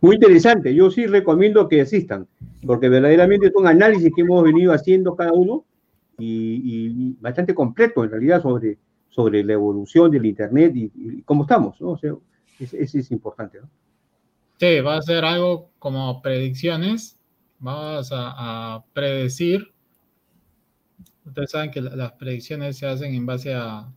[0.00, 2.26] Muy interesante, yo sí recomiendo que asistan,
[2.66, 5.64] porque verdaderamente es un análisis que hemos venido haciendo cada uno
[6.18, 11.80] y, bastante completo en realidad sobre, sobre la evolución del Internet y, cómo estamos.
[11.80, 12.14] O sea,
[12.58, 13.60] eso es, importante.
[14.58, 17.18] Sí, va a ser algo como predicciones,
[17.58, 19.72] vamos a, predecir.
[21.24, 23.90] Ustedes saben que las predicciones se hacen en base a,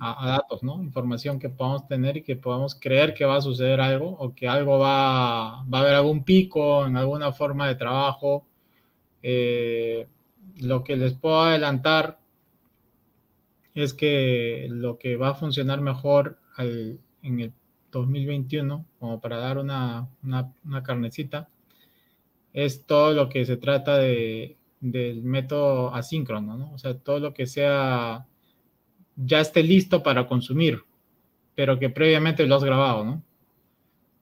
[0.00, 0.82] a, datos, ¿no?
[0.82, 4.48] Información que podamos tener y que podamos creer que va a suceder algo o que
[4.48, 8.46] algo va, va a haber algún pico en alguna forma de trabajo.
[9.22, 10.06] Eh,
[10.60, 12.18] lo que les puedo adelantar
[13.74, 17.52] es que lo que va a funcionar mejor en el
[17.92, 21.48] 2021, como para dar una, una, una, carnecita,
[22.52, 26.72] es todo lo que se trata de, del método asíncrono, ¿no?
[26.72, 28.26] O sea, todo lo que sea
[29.18, 30.82] ya esté listo para consumir,
[31.54, 33.22] pero que previamente lo has grabado, ¿no?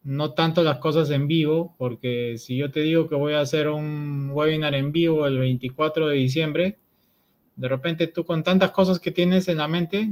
[0.03, 3.69] No tanto las cosas en vivo, porque si yo te digo que voy a hacer
[3.69, 6.79] un webinar en vivo el 24 de diciembre,
[7.57, 10.09] de repente tú con tantas cosas que tienes en la mente,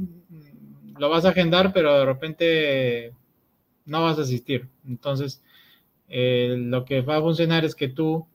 [0.98, 3.12] lo vas a agendar, pero de repente
[3.86, 4.68] no vas a asistir.
[4.86, 5.42] Entonces,
[6.08, 8.26] eh, lo que va a funcionar es que tú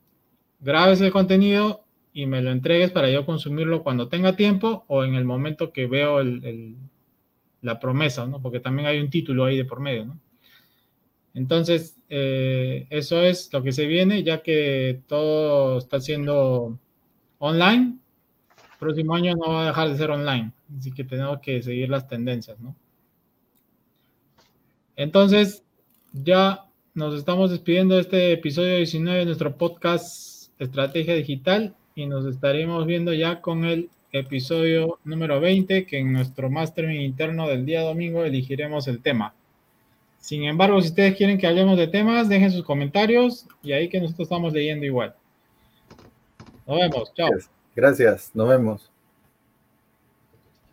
[0.60, 5.16] grabes el contenido y me lo entregues para yo consumirlo cuando tenga tiempo o en
[5.16, 6.22] el momento que veo
[7.62, 8.42] la promesa, ¿no?
[8.42, 10.20] Porque también hay un título ahí de por medio, ¿no?
[11.34, 16.80] Entonces, eh, eso es lo que se viene, ya que todo está siendo
[17.38, 17.98] online.
[18.80, 22.08] Próximo año no va a dejar de ser online, así que tenemos que seguir las
[22.08, 22.76] tendencias, ¿no?
[24.96, 25.64] Entonces,
[26.12, 32.26] ya nos estamos despidiendo de este episodio 19 de nuestro podcast Estrategia Digital y nos
[32.26, 37.82] estaremos viendo ya con el episodio número 20, que en nuestro mastermind interno del día
[37.82, 39.34] domingo elegiremos el tema.
[40.20, 44.00] Sin embargo, si ustedes quieren que hablemos de temas, dejen sus comentarios y ahí que
[44.00, 45.14] nosotros estamos leyendo igual.
[46.66, 47.30] Nos vemos, chao.
[47.76, 48.90] Gracias, nos vemos.